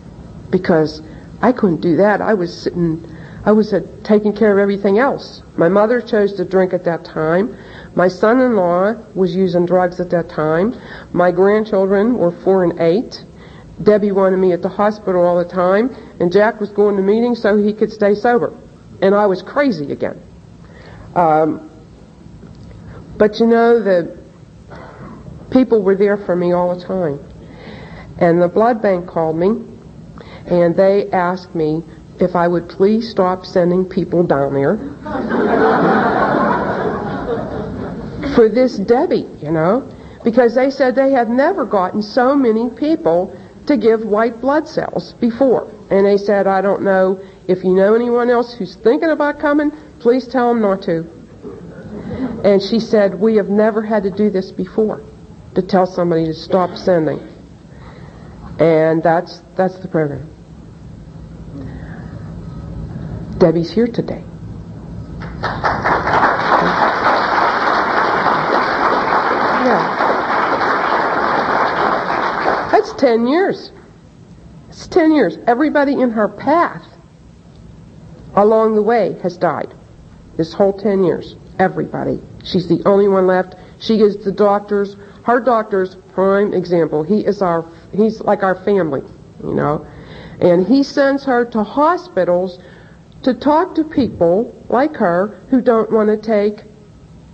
[0.51, 1.03] because
[1.43, 2.23] I couldn't do that.
[2.23, 3.14] I was sitting,
[3.45, 5.43] I was uh, taking care of everything else.
[5.57, 7.57] My mother chose to drink at that time.
[7.95, 10.75] My son-in-law was using drugs at that time.
[11.13, 13.23] My grandchildren were four and eight.
[13.83, 17.43] Debbie wanted me at the hospital all the time, and Jack was going to meetings
[17.43, 18.57] so he could stay sober.
[19.03, 20.21] And I was crazy again.
[21.15, 21.71] Um,
[23.19, 24.19] but you know, the
[25.51, 27.21] people were there for me all the time.
[28.19, 29.49] And the blood bank called me,
[30.47, 31.83] and they asked me
[32.25, 34.77] if I would please stop sending people down there.
[38.35, 39.89] for this Debbie, you know,
[40.25, 45.13] because they said they had never gotten so many people to give white blood cells
[45.15, 45.71] before.
[45.91, 49.71] And they said, I don't know if you know anyone else who's thinking about coming,
[50.01, 51.07] please tell them not to.
[52.45, 55.03] And she said, we have never had to do this before,
[55.55, 57.21] to tell somebody to stop sending.
[58.59, 60.34] And that's, that's the program.
[63.39, 64.25] Debbie's here today.
[69.65, 69.99] Yeah.
[72.71, 73.73] That's 10 years.
[74.69, 75.39] It's 10 years.
[75.47, 76.85] Everybody in her path
[78.35, 79.73] along the way has died.
[80.37, 81.37] This whole 10 years.
[81.59, 82.21] Everybody.
[82.43, 83.55] She's the only one left.
[83.79, 87.03] She is the doctor's, her doctor's prime example.
[87.03, 89.03] He is our, he's like our family,
[89.43, 89.87] you know.
[90.41, 92.59] And he sends her to hospitals
[93.25, 96.65] to talk to people like her who don't want to take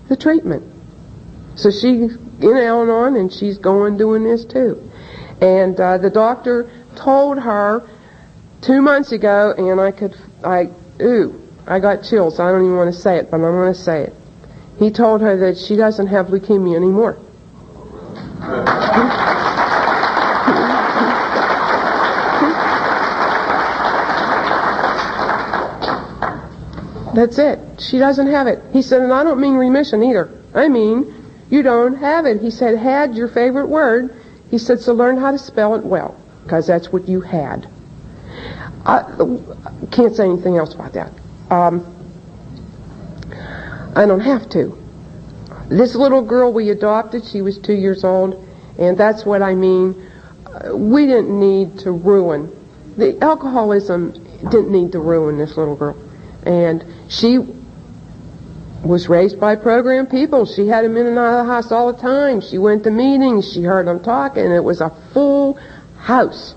[0.08, 0.62] the treatment.
[1.56, 4.90] So she's in Al-Anon and she's going doing this too.
[5.40, 7.88] And uh, the doctor told her
[8.60, 10.70] two months ago, and I could, I,
[11.00, 12.38] ooh, I got chills.
[12.40, 14.14] I don't even want to say it, but I'm going to say it.
[14.78, 17.18] He told her that she doesn't have leukemia anymore.
[27.14, 27.58] That's it.
[27.80, 28.62] She doesn't have it.
[28.72, 30.30] He said, and I don't mean remission either.
[30.54, 31.14] I mean,
[31.50, 32.40] you don't have it.
[32.40, 34.14] He said, had your favorite word.
[34.50, 37.68] He said, so learn how to spell it well, because that's what you had.
[38.86, 39.02] I
[39.90, 41.12] can't say anything else about that.
[41.50, 41.84] Um,
[43.94, 44.76] I don't have to.
[45.68, 48.46] This little girl we adopted, she was two years old,
[48.78, 49.94] and that's what I mean.
[50.72, 52.56] We didn't need to ruin.
[52.96, 54.12] The alcoholism
[54.50, 55.96] didn't need to ruin this little girl.
[56.44, 57.38] And she
[58.82, 60.46] was raised by program people.
[60.46, 62.40] She had them in and out of the house all the time.
[62.40, 63.52] She went to meetings.
[63.52, 65.58] She heard them talk, and it was a full
[65.98, 66.54] house,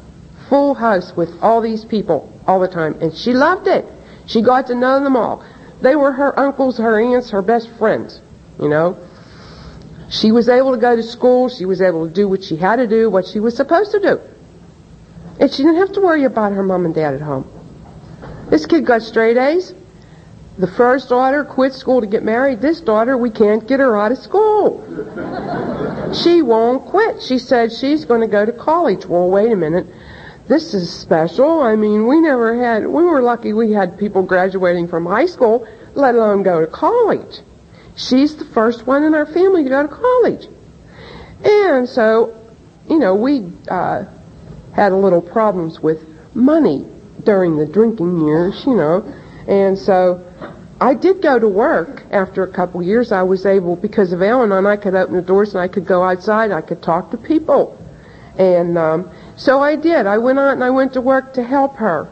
[0.50, 2.98] full house with all these people all the time.
[3.02, 3.86] And she loved it.
[4.26, 5.44] She got to know them all.
[5.82, 8.22] They were her uncles, her aunts, her best friends,
[8.60, 8.98] you know.
[10.10, 11.50] She was able to go to school.
[11.50, 14.00] She was able to do what she had to do, what she was supposed to
[14.00, 14.22] do.
[15.40, 17.50] And she didn't have to worry about her mom and dad at home.
[18.64, 19.74] This kid got straight A's.
[20.58, 22.62] The first daughter quit school to get married.
[22.62, 24.80] This daughter, we can't get her out of school.
[26.14, 27.22] she won't quit.
[27.22, 29.06] She said she's going to go to college.
[29.06, 29.86] Well, wait a minute.
[30.48, 31.60] This is special.
[31.60, 35.68] I mean, we never had, we were lucky we had people graduating from high school,
[35.94, 37.42] let alone go to college.
[37.98, 40.48] She's the first one in our family to go to college.
[41.44, 42.34] And so,
[42.90, 44.06] you know, we uh,
[44.74, 46.00] had a little problems with
[46.34, 46.88] money
[47.26, 49.04] during the drinking years, you know.
[49.48, 50.24] And so
[50.80, 53.12] I did go to work after a couple years.
[53.12, 56.04] I was able, because of Al-Anon, I could open the doors and I could go
[56.04, 56.52] outside.
[56.52, 57.80] I could talk to people.
[58.38, 60.08] And um, so I did.
[60.08, 62.10] I went out and I went to work to help her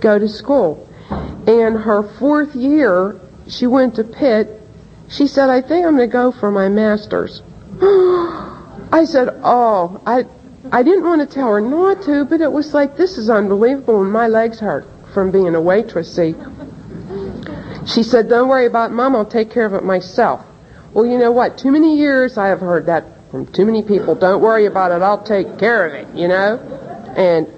[0.00, 0.88] go to school.
[1.10, 4.60] And her fourth year, she went to Pitt.
[5.08, 7.42] She said, I think I'm going to go for my master's.
[7.80, 10.24] I said, oh, I,
[10.72, 14.02] I didn't want to tell her not to, but it was like, this is unbelievable,
[14.02, 16.34] and my legs hurt from being a waitress, see.
[17.86, 20.44] She said, don't worry about mom, I'll take care of it myself.
[20.92, 21.58] Well, you know what?
[21.58, 24.14] Too many years I have heard that from too many people.
[24.14, 26.58] Don't worry about it, I'll take care of it, you know?
[27.16, 27.48] And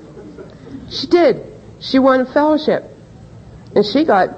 [0.90, 1.52] she did.
[1.80, 2.84] She won a fellowship.
[3.74, 4.30] And she got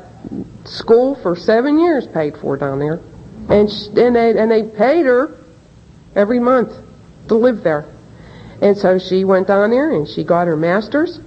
[0.64, 3.01] school for seven years paid for down there.
[3.49, 5.37] And, she, and, they, and they paid her
[6.14, 6.73] every month
[7.29, 7.87] to live there.
[8.61, 11.19] And so she went down there and she got her master's.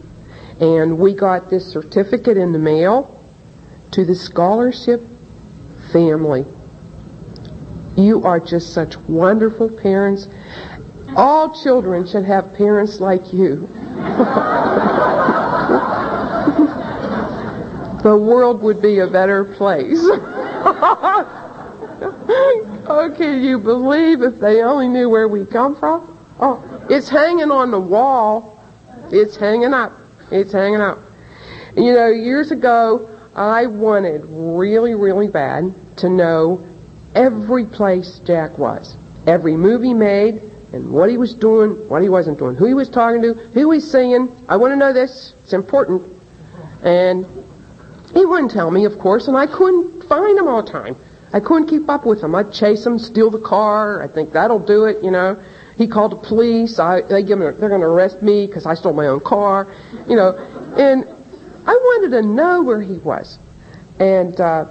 [0.60, 3.20] And we got this certificate in the mail
[3.92, 5.02] to the scholarship
[5.92, 6.46] family.
[7.96, 10.28] You are just such wonderful parents.
[11.16, 13.68] All children should have parents like you.
[18.04, 20.00] the world would be a better place.
[22.86, 26.18] oh, can you believe if they only knew where we come from?
[26.40, 28.60] Oh, it's hanging on the wall.
[29.12, 29.94] It's hanging up.
[30.32, 31.00] It's hanging up.
[31.76, 36.68] And, You know, years ago, I wanted really, really bad to know
[37.16, 38.96] every place Jack was.
[39.26, 40.42] Every movie made,
[40.74, 43.60] and what he was doing, what he wasn't doing, who he was talking to, who
[43.60, 44.36] he was singing.
[44.50, 45.34] I want to know this.
[45.44, 46.04] It's important.
[46.84, 47.26] And
[48.14, 50.96] he wouldn't tell me, of course, and I couldn't find him all the time.
[51.32, 52.36] I couldn't keep up with him.
[52.36, 54.04] I'd chase him, steal the car.
[54.04, 55.42] I think that'll do it, you know.
[55.78, 56.80] He called the police.
[56.80, 59.68] I, they give him, they're going to arrest me because I stole my own car,
[60.08, 60.36] you know.
[60.78, 61.06] And
[61.66, 63.40] I wanted to know where he was.
[64.00, 64.66] And uh,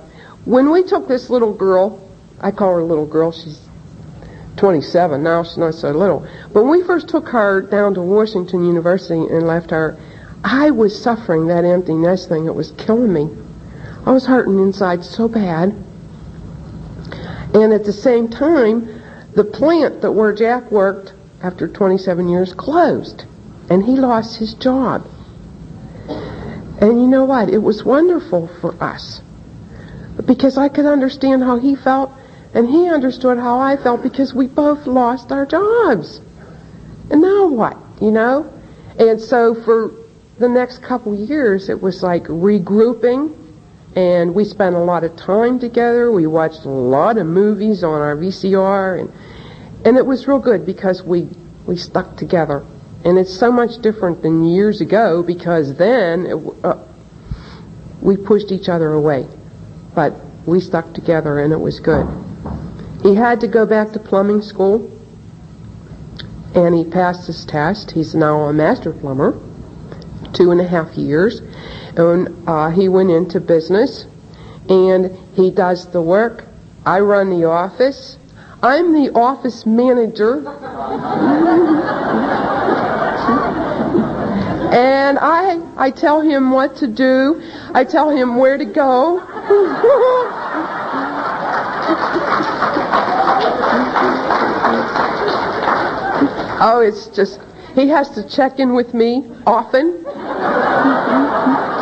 [0.44, 2.08] when we took this little girl,
[2.40, 3.32] I call her a little girl.
[3.32, 3.60] She's
[4.56, 5.22] 27.
[5.22, 6.26] Now she's not so little.
[6.52, 9.98] But when we first took her down to Washington University and left her,
[10.44, 12.46] I was suffering that empty nest thing.
[12.46, 13.28] It was killing me.
[14.04, 15.74] I was hurting inside so bad.
[17.54, 19.01] And at the same time,
[19.34, 21.12] the plant that where Jack worked
[21.42, 23.24] after 27 years closed.
[23.70, 25.06] And he lost his job.
[26.08, 27.48] And you know what?
[27.48, 29.20] It was wonderful for us.
[30.26, 32.10] Because I could understand how he felt,
[32.54, 36.20] and he understood how I felt because we both lost our jobs.
[37.10, 37.78] And now what?
[38.00, 38.52] You know?
[38.98, 39.92] And so for
[40.38, 43.34] the next couple years, it was like regrouping,
[43.94, 46.10] and we spent a lot of time together.
[46.10, 49.12] We watched a lot of movies on our VCR, and
[49.84, 51.28] and it was real good because we
[51.66, 52.64] we stuck together.
[53.04, 56.78] And it's so much different than years ago because then it, uh,
[58.00, 59.26] we pushed each other away.
[59.94, 60.14] But
[60.46, 62.06] we stuck together and it was good.
[63.02, 64.88] He had to go back to plumbing school
[66.54, 67.90] and he passed his test.
[67.90, 69.38] He's now a master plumber,
[70.32, 71.40] two and a half years.
[71.96, 74.06] And uh, he went into business
[74.68, 76.46] and he does the work.
[76.86, 78.16] I run the office.
[78.62, 80.38] I'm the office manager.
[84.72, 87.42] and I I tell him what to do.
[87.74, 89.20] I tell him where to go.
[96.60, 97.40] oh, it's just
[97.74, 100.04] he has to check in with me often.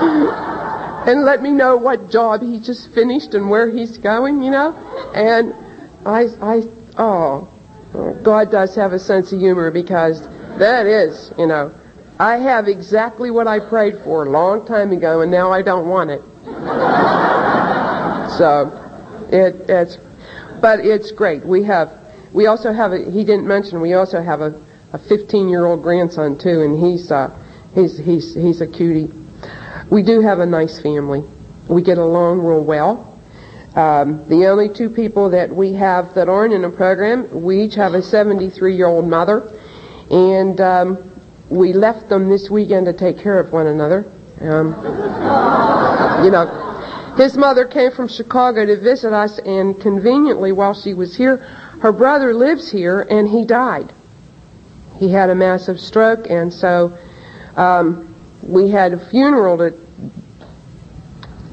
[1.07, 4.74] and let me know what job he just finished and where he's going, you know?
[5.14, 5.55] And
[6.07, 6.62] I, I,
[6.96, 7.48] oh,
[8.22, 10.22] God does have a sense of humor because
[10.59, 11.72] that is, you know,
[12.18, 15.88] I have exactly what I prayed for a long time ago, and now I don't
[15.88, 16.22] want it.
[18.36, 19.96] so, it, it's,
[20.61, 21.44] but it's great.
[21.44, 21.90] We have,
[22.32, 24.61] we also have a, he didn't mention, we also have a,
[24.92, 27.34] a 15 year old grandson too, and he's, uh,
[27.74, 29.11] he's, he's, he's a cutie.
[29.91, 31.24] We do have a nice family.
[31.68, 33.18] We get along real well.
[33.74, 37.74] Um, the only two people that we have that aren't in the program, we each
[37.74, 39.53] have a 73 year old mother,
[40.11, 41.12] and um,
[41.49, 44.11] we left them this weekend to take care of one another.
[44.41, 44.68] Um,
[46.24, 51.16] you know, his mother came from Chicago to visit us, and conveniently, while she was
[51.16, 51.36] here,
[51.82, 53.93] her brother lives here, and he died.
[54.99, 56.97] He had a massive stroke, and so
[57.57, 58.09] um,
[58.43, 59.74] we had a funeral to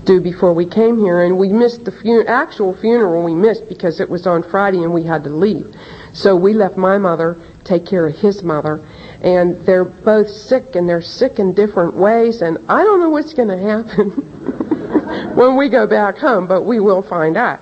[0.06, 3.24] do before we came here, and we missed the fu- actual funeral.
[3.24, 5.74] We missed because it was on Friday and we had to leave.
[6.14, 8.84] So we left my mother take care of his mother,
[9.22, 13.34] and they're both sick, and they're sick in different ways, and I don't know what's
[13.34, 14.12] going to happen
[15.36, 17.60] when we go back home, but we will find out.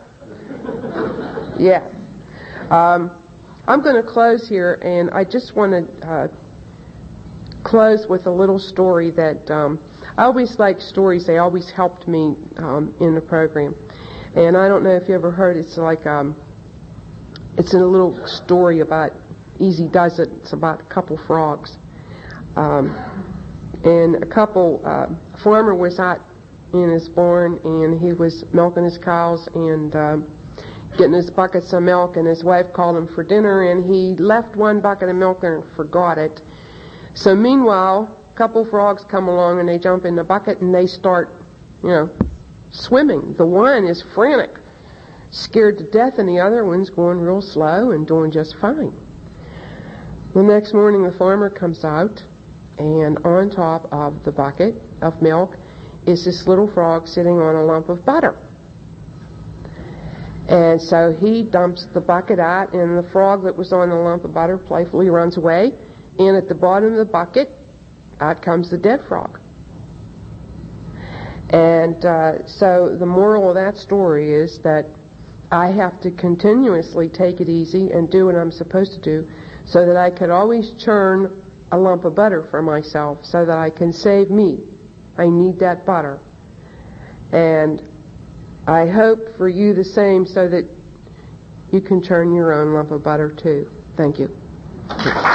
[1.59, 1.91] Yeah.
[2.69, 3.21] Um,
[3.67, 6.27] I'm going to close here, and I just want to uh,
[7.65, 9.51] close with a little story that.
[9.51, 9.83] Um,
[10.17, 11.25] I always like stories.
[11.25, 13.75] They always helped me um, in the program.
[14.35, 15.57] And I don't know if you ever heard.
[15.57, 16.41] It's like um,
[17.57, 19.11] it's a little story about
[19.59, 20.29] Easy Does It.
[20.29, 21.77] It's about a couple frogs.
[22.55, 22.89] Um,
[23.83, 25.09] and a couple uh,
[25.43, 26.21] farmer was out
[26.71, 30.17] in his barn and he was milking his cows and uh,
[30.97, 32.15] getting his buckets of milk.
[32.15, 35.63] And his wife called him for dinner and he left one bucket of milk and
[35.75, 36.41] forgot it.
[37.15, 40.85] So meanwhile, a couple frogs come along and they jump in the bucket and they
[40.85, 41.29] start,
[41.81, 42.17] you know,
[42.71, 43.35] swimming.
[43.35, 44.59] The one is frantic,
[45.31, 48.93] scared to death, and the other one's going real slow and doing just fine.
[50.33, 52.21] The next morning the farmer comes out
[52.77, 55.57] and on top of the bucket of milk
[56.05, 58.37] is this little frog sitting on a lump of butter.
[60.49, 64.25] And so he dumps the bucket out and the frog that was on the lump
[64.25, 65.73] of butter playfully runs away.
[66.17, 67.49] And at the bottom of the bucket
[68.19, 69.39] out comes the dead frog.
[71.49, 74.87] And uh, so the moral of that story is that
[75.51, 79.31] I have to continuously take it easy and do what I'm supposed to do
[79.65, 83.69] so that I could always churn a lump of butter for myself so that I
[83.69, 84.59] can save me.
[85.17, 86.19] I need that butter.
[87.31, 87.89] And
[88.67, 90.69] I hope for you the same so that
[91.71, 93.71] you can churn your own lump of butter too.
[93.95, 95.34] Thank you.